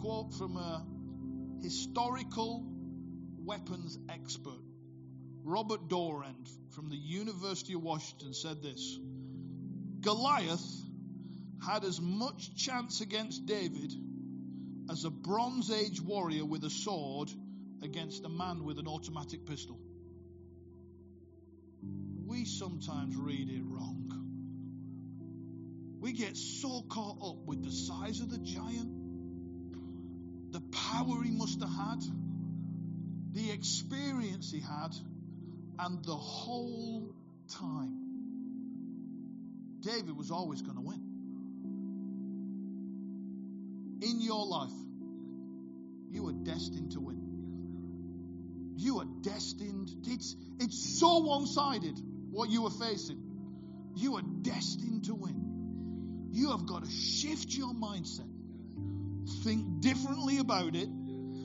quote 0.00 0.34
from 0.34 0.56
a 0.56 0.84
historical 1.62 2.64
weapons 3.44 3.98
expert, 4.08 4.62
Robert 5.44 5.88
Dorrend 5.88 6.48
from 6.70 6.90
the 6.90 6.96
University 6.96 7.74
of 7.74 7.82
Washington, 7.82 8.34
said 8.34 8.62
this 8.62 8.98
Goliath 10.00 10.82
had 11.64 11.84
as 11.84 12.00
much 12.00 12.56
chance 12.56 13.00
against 13.00 13.46
David 13.46 13.92
as 14.90 15.04
a 15.04 15.10
Bronze 15.10 15.70
Age 15.70 16.00
warrior 16.00 16.44
with 16.44 16.64
a 16.64 16.70
sword 16.70 17.30
against 17.82 18.24
a 18.24 18.28
man 18.28 18.64
with 18.64 18.78
an 18.78 18.86
automatic 18.86 19.44
pistol 19.46 19.78
we 22.30 22.44
sometimes 22.44 23.16
read 23.16 23.50
it 23.50 23.62
wrong. 23.64 24.06
We 26.00 26.12
get 26.12 26.36
so 26.36 26.82
caught 26.88 27.18
up 27.20 27.44
with 27.44 27.64
the 27.64 27.72
size 27.72 28.20
of 28.20 28.30
the 28.30 28.38
giant, 28.38 28.99
the 30.52 30.60
power 30.60 31.22
he 31.22 31.30
must 31.30 31.60
have 31.60 31.70
had, 31.70 32.02
the 33.32 33.50
experience 33.52 34.50
he 34.50 34.60
had, 34.60 34.94
and 35.78 36.04
the 36.04 36.14
whole 36.14 37.14
time. 37.48 38.10
David 39.80 40.16
was 40.16 40.30
always 40.30 40.62
going 40.62 40.76
to 40.76 40.82
win. 40.82 41.00
In 44.02 44.20
your 44.20 44.46
life, 44.46 44.72
you 46.10 46.28
are 46.28 46.32
destined 46.32 46.92
to 46.92 47.00
win. 47.00 47.20
You 48.76 49.00
are 49.00 49.06
destined. 49.22 49.90
It's, 50.06 50.36
it's 50.58 50.98
so 50.98 51.18
one 51.18 51.46
sided 51.46 51.98
what 52.30 52.50
you 52.50 52.66
are 52.66 52.70
facing. 52.70 53.20
You 53.96 54.16
are 54.16 54.22
destined 54.42 55.04
to 55.04 55.14
win. 55.14 56.30
You 56.32 56.50
have 56.50 56.66
got 56.66 56.84
to 56.84 56.90
shift 56.90 57.50
your 57.50 57.74
mindset, 57.74 58.29
think 59.44 59.80
differently 59.80 60.38
about 60.38 60.74
it, 60.74 60.88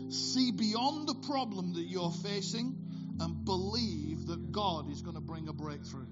see 0.10 0.52
beyond 0.52 1.08
the 1.08 1.16
problem 1.28 1.74
that 1.74 1.84
you're 1.84 2.12
facing, 2.12 2.76
and 3.20 3.46
believe 3.46 4.28
that 4.28 4.52
God 4.52 4.92
is 4.92 5.02
going 5.02 5.16
to 5.16 5.22
bring 5.22 5.48
a 5.48 5.54
breakthrough. 5.54 6.08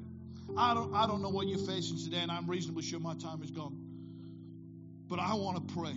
I 0.58 0.74
don't, 0.74 0.94
I 0.94 1.08
don't 1.08 1.22
know 1.22 1.30
what 1.30 1.48
you're 1.48 1.66
facing 1.68 1.98
today, 1.98 2.20
and 2.20 2.32
I'm 2.32 2.50
reasonably 2.50 2.84
sure 2.84 3.00
my 3.00 3.16
time 3.16 3.42
is 3.44 3.52
gone. 3.52 3.78
But 5.08 5.20
I 5.20 5.34
want 5.36 5.68
to 5.68 5.74
pray. 5.74 5.96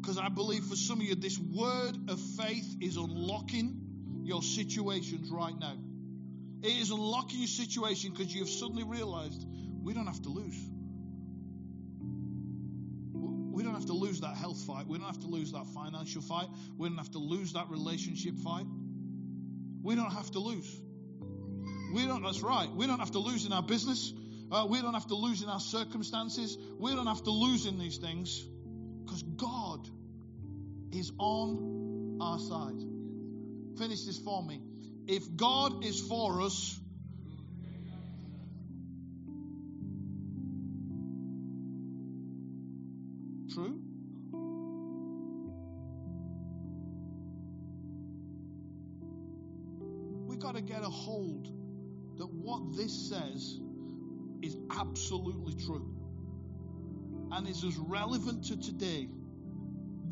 Because 0.00 0.18
I 0.18 0.28
believe 0.28 0.64
for 0.64 0.76
some 0.76 1.00
of 1.00 1.06
you, 1.06 1.14
this 1.14 1.38
word 1.38 1.96
of 2.10 2.20
faith 2.38 2.76
is 2.80 2.96
unlocking 2.96 3.80
your 4.24 4.42
situations 4.42 5.30
right 5.30 5.54
now. 5.58 5.76
It 6.62 6.76
is 6.80 6.90
unlocking 6.90 7.38
your 7.38 7.48
situation 7.48 8.12
because 8.12 8.34
you've 8.34 8.48
suddenly 8.48 8.84
realized 8.84 9.46
we 9.82 9.94
don't 9.94 10.06
have 10.06 10.22
to 10.22 10.28
lose. 10.28 10.58
We 13.54 13.62
don't 13.62 13.74
have 13.74 13.86
to 13.86 13.92
lose 13.92 14.20
that 14.20 14.36
health 14.36 14.60
fight. 14.66 14.88
We 14.88 14.98
don't 14.98 15.06
have 15.06 15.20
to 15.20 15.28
lose 15.28 15.52
that 15.52 15.66
financial 15.68 16.22
fight. 16.22 16.48
We 16.76 16.88
don't 16.88 16.98
have 16.98 17.12
to 17.12 17.18
lose 17.18 17.52
that 17.52 17.70
relationship 17.70 18.36
fight. 18.38 18.66
We 19.82 19.94
don't 19.94 20.10
have 20.10 20.28
to 20.32 20.40
lose. 20.40 20.80
We 21.94 22.04
don't, 22.04 22.24
that's 22.24 22.42
right. 22.42 22.68
We 22.74 22.88
don't 22.88 22.98
have 22.98 23.12
to 23.12 23.20
lose 23.20 23.46
in 23.46 23.52
our 23.52 23.62
business. 23.62 24.12
Uh, 24.50 24.66
we 24.68 24.82
don't 24.82 24.94
have 24.94 25.06
to 25.06 25.14
lose 25.14 25.42
in 25.42 25.48
our 25.48 25.60
circumstances. 25.60 26.58
We 26.80 26.96
don't 26.96 27.06
have 27.06 27.22
to 27.22 27.30
lose 27.30 27.66
in 27.66 27.78
these 27.78 27.98
things 27.98 28.44
because 29.04 29.22
God 29.22 29.88
is 30.92 31.12
on 31.18 32.18
our 32.20 32.40
side. 32.40 32.80
Finish 33.78 34.04
this 34.04 34.18
for 34.18 34.42
me. 34.42 34.60
If 35.06 35.36
God 35.36 35.84
is 35.84 36.00
for 36.00 36.42
us, 36.42 36.80
true? 43.54 43.78
We've 50.26 50.40
got 50.40 50.56
to 50.56 50.62
get 50.62 50.82
a 50.82 50.90
hold 50.90 51.46
that 52.18 52.26
what 52.26 52.76
this 52.76 53.08
says 53.08 53.60
is 54.42 54.56
absolutely 54.70 55.54
true 55.54 55.94
and 57.32 57.48
is 57.48 57.64
as 57.64 57.76
relevant 57.76 58.44
to 58.44 58.60
today 58.60 59.08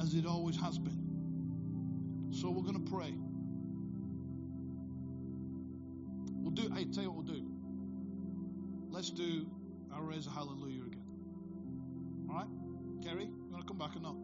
as 0.01 0.14
it 0.14 0.26
always 0.26 0.57
has 0.57 0.78
been. 0.78 2.30
So 2.30 2.51
we're 2.51 2.62
going 2.62 2.84
to 2.84 2.90
pray. 2.90 3.12
We'll 6.40 6.53
do, 6.53 6.74
hey, 6.74 6.86
tell 6.93 7.03
you 7.03 7.11
what 7.11 7.24
we'll 7.24 7.34
do. 7.34 7.47
Let's 8.88 9.11
do 9.11 9.47
our 9.93 10.03
raise 10.03 10.26
a 10.26 10.30
hallelujah? 10.30 10.82
Kerry, 13.03 13.25
you 13.25 13.51
want 13.51 13.63
to 13.63 13.69
come 13.69 13.79
back 13.79 13.97
or 13.97 14.01
not? 14.01 14.17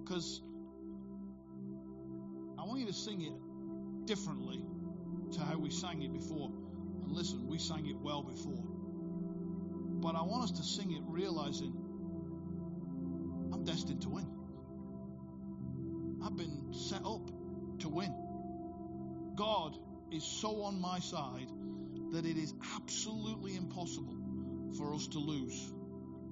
Because 0.00 0.42
I 2.58 2.64
want 2.64 2.80
you 2.80 2.86
to 2.86 2.92
sing 2.92 3.22
it 3.22 4.06
differently 4.06 4.60
to 5.32 5.40
how 5.40 5.56
we 5.56 5.70
sang 5.70 6.02
it 6.02 6.12
before. 6.12 6.50
And 7.04 7.12
listen, 7.12 7.46
we 7.46 7.58
sang 7.58 7.86
it 7.86 7.96
well 7.96 8.22
before. 8.24 8.64
But 10.00 10.16
I 10.16 10.22
want 10.22 10.50
us 10.50 10.58
to 10.58 10.64
sing 10.64 10.90
it 10.92 11.02
realizing 11.06 11.72
I'm 13.52 13.64
destined 13.64 14.02
to 14.02 14.08
win. 14.08 14.26
I've 16.24 16.36
been 16.36 16.72
set 16.72 17.04
up 17.06 17.30
to 17.78 17.88
win. 17.88 18.12
God 19.36 19.78
is 20.12 20.24
so 20.24 20.62
on 20.62 20.80
my 20.80 20.98
side 21.00 21.48
that 22.12 22.26
it 22.26 22.36
is 22.36 22.54
absolutely 22.76 23.56
impossible 23.56 24.16
for 24.76 24.94
us 24.94 25.06
to 25.08 25.18
lose. 25.18 25.72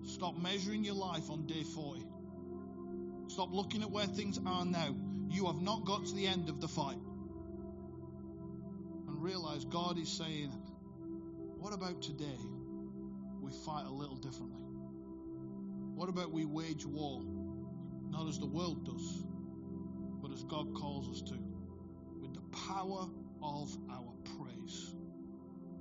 Stop 0.05 0.39
measuring 0.39 0.85
your 0.85 0.95
life 0.95 1.31
on 1.31 1.47
day 1.47 1.63
40. 1.63 2.05
Stop 3.29 3.53
looking 3.53 3.83
at 3.83 3.91
where 3.91 4.07
things 4.07 4.39
are 4.45 4.65
now. 4.65 4.95
You 5.31 5.47
have 5.47 5.61
not 5.61 5.85
got 5.85 6.07
to 6.07 6.15
the 6.15 6.27
end 6.27 6.49
of 6.49 6.61
the 6.61 6.69
fight. 6.69 6.99
And 9.09 9.23
realize 9.23 9.65
God 9.65 9.99
is 9.99 10.09
saying, 10.09 10.51
what 11.59 11.73
about 11.73 12.03
today? 12.03 12.39
We 13.41 13.53
fight 13.65 13.87
a 13.87 13.93
little 13.93 14.17
differently. 14.17 14.65
What 15.95 16.09
about 16.09 16.33
we 16.33 16.45
wage 16.45 16.85
war, 16.85 17.23
not 18.09 18.27
as 18.29 18.39
the 18.39 18.47
world 18.47 18.85
does, 18.85 19.25
but 20.23 20.33
as 20.33 20.43
God 20.45 20.75
calls 20.75 21.09
us 21.11 21.23
to, 21.31 21.35
with 22.21 22.35
the 22.35 22.41
power 22.67 23.07
of 23.43 23.77
our 23.91 24.13
praise. 24.39 24.95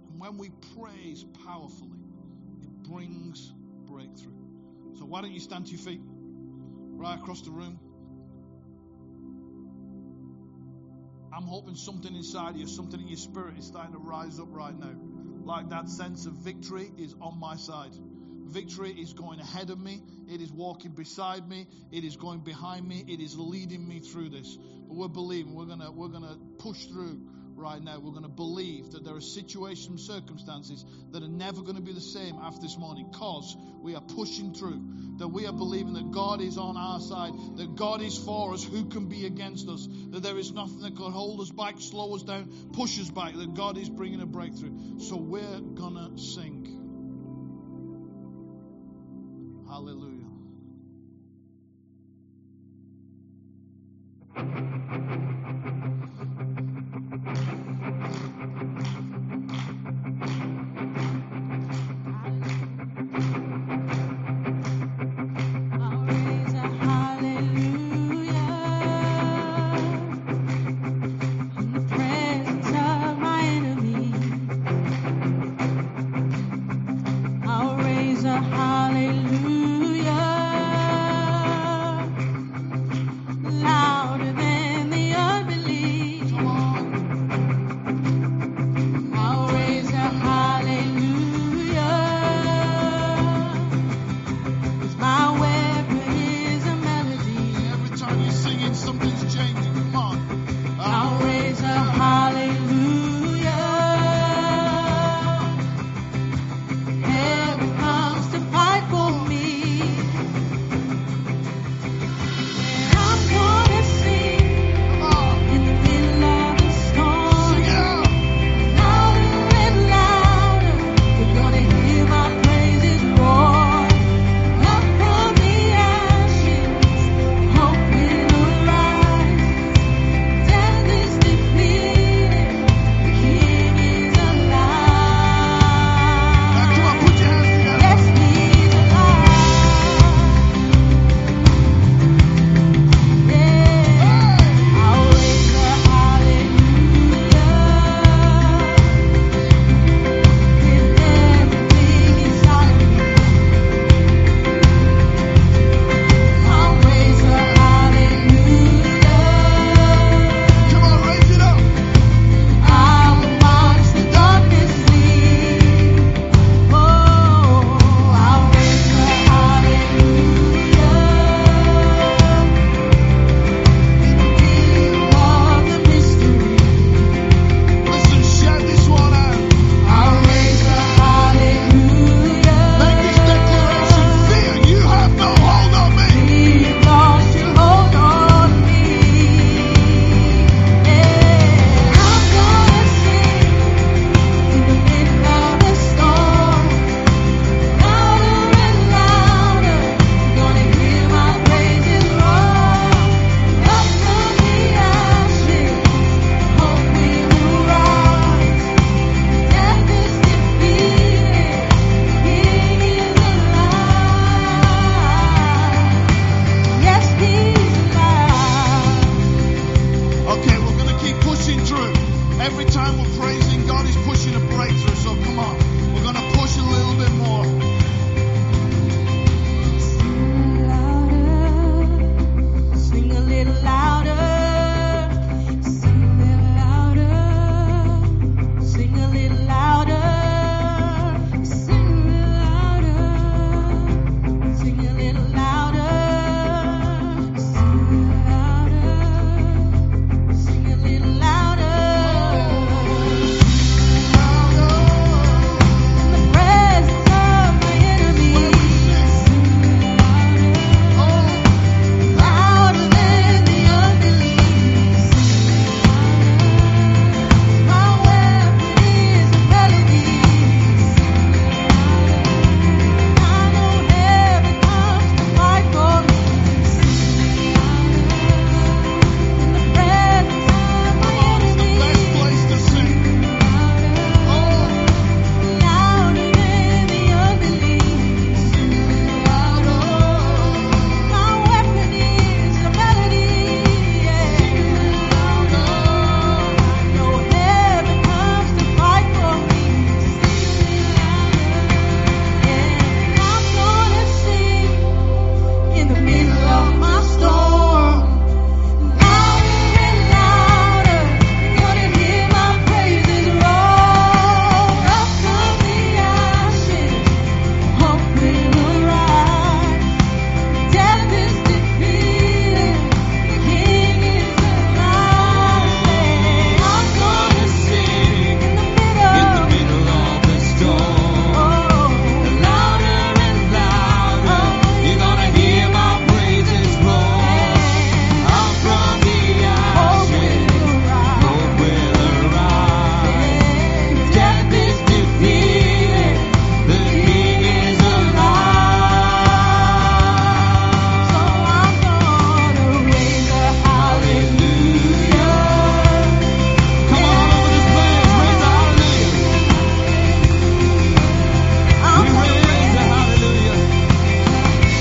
And 0.10 0.20
when 0.20 0.38
we 0.38 0.52
praise 0.76 1.24
powerfully, 1.46 2.00
it 2.62 2.70
brings 2.90 3.52
breakthrough. 3.86 4.34
So 4.98 5.06
why 5.06 5.22
don't 5.22 5.32
you 5.32 5.40
stand 5.40 5.68
to 5.68 5.72
your 5.72 5.82
feet? 5.82 6.02
right 7.00 7.18
across 7.18 7.42
the 7.42 7.52
room. 7.52 7.80
I'm 11.34 11.44
hoping 11.44 11.76
something 11.76 12.14
inside 12.14 12.58
you, 12.58 12.68
something 12.68 13.00
in 13.00 13.08
your 13.08 13.18
spirit 13.18 13.58
is 13.58 13.66
starting 13.66 13.94
to 13.94 14.00
rise 14.00 14.40
up 14.40 14.50
right 14.52 14.78
now. 14.78 14.96
Like 15.46 15.70
that 15.70 15.90
sense 15.90 16.26
of 16.26 16.34
victory 16.34 16.92
is 16.98 17.16
on 17.22 17.40
my 17.40 17.56
side. 17.56 17.92
Victory 18.48 18.92
is 18.92 19.14
going 19.14 19.40
ahead 19.40 19.70
of 19.70 19.80
me. 19.80 20.02
It 20.28 20.42
is 20.42 20.52
walking 20.52 20.92
beside 20.92 21.48
me. 21.48 21.68
It 21.92 22.04
is 22.04 22.18
going 22.18 22.40
behind 22.40 22.86
me. 22.88 23.06
It 23.08 23.22
is 23.22 23.38
leading 23.38 23.88
me 23.88 24.00
through 24.00 24.30
this. 24.30 24.58
But 24.88 24.98
we're 24.98 25.08
believing 25.08 25.54
we're 25.54 25.66
gonna 25.66 25.92
we're 25.92 26.08
gonna 26.10 26.36
push 26.58 26.86
through 26.86 27.22
right 27.60 27.82
now. 27.84 28.00
We're 28.00 28.12
going 28.12 28.24
to 28.24 28.30
believe 28.30 28.92
that 28.92 29.04
there 29.04 29.16
are 29.16 29.22
situations, 29.22 30.08
circumstances 30.08 30.86
that 31.12 31.22
are 31.22 31.28
never 31.28 31.62
going 31.62 31.76
to 31.76 31.82
be 31.82 31.94
the 31.94 32.02
same 32.02 32.36
after 32.42 32.62
this 32.62 32.78
morning 32.78 33.10
because 33.12 33.56
we 33.82 33.96
are 33.96 34.02
pushing 34.02 34.54
through. 34.54 34.82
That 35.18 35.28
we 35.28 35.46
are 35.46 35.54
believing 35.54 35.94
that 35.94 36.12
God 36.12 36.42
is 36.42 36.58
on 36.58 36.78
our 36.78 37.00
side, 37.00 37.34
that 37.58 37.76
God 37.76 38.02
is 38.02 38.18
for 38.18 38.54
us. 38.54 38.64
Who 38.64 38.86
can 38.86 39.08
be 39.08 39.26
against 39.26 39.68
us? 39.68 39.88
That 40.12 40.24
there 40.24 40.38
is 40.38 40.52
nothing 40.52 40.80
that 40.80 40.96
can 40.96 41.12
hold 41.12 41.42
us 41.42 41.52
back, 41.52 41.76
slow 41.80 42.16
us 42.16 42.24
down, 42.24 42.72
push 42.74 43.00
us 43.00 43.10
back. 43.10 43.36
That 43.36 43.54
God 43.54 43.78
is 43.78 43.90
bringing 43.90 44.22
a 44.22 44.26
breakthrough. 44.26 45.00
So 45.00 45.18
we're 45.18 45.60
going 45.60 45.96
to 45.96 46.18
sing. 46.18 46.79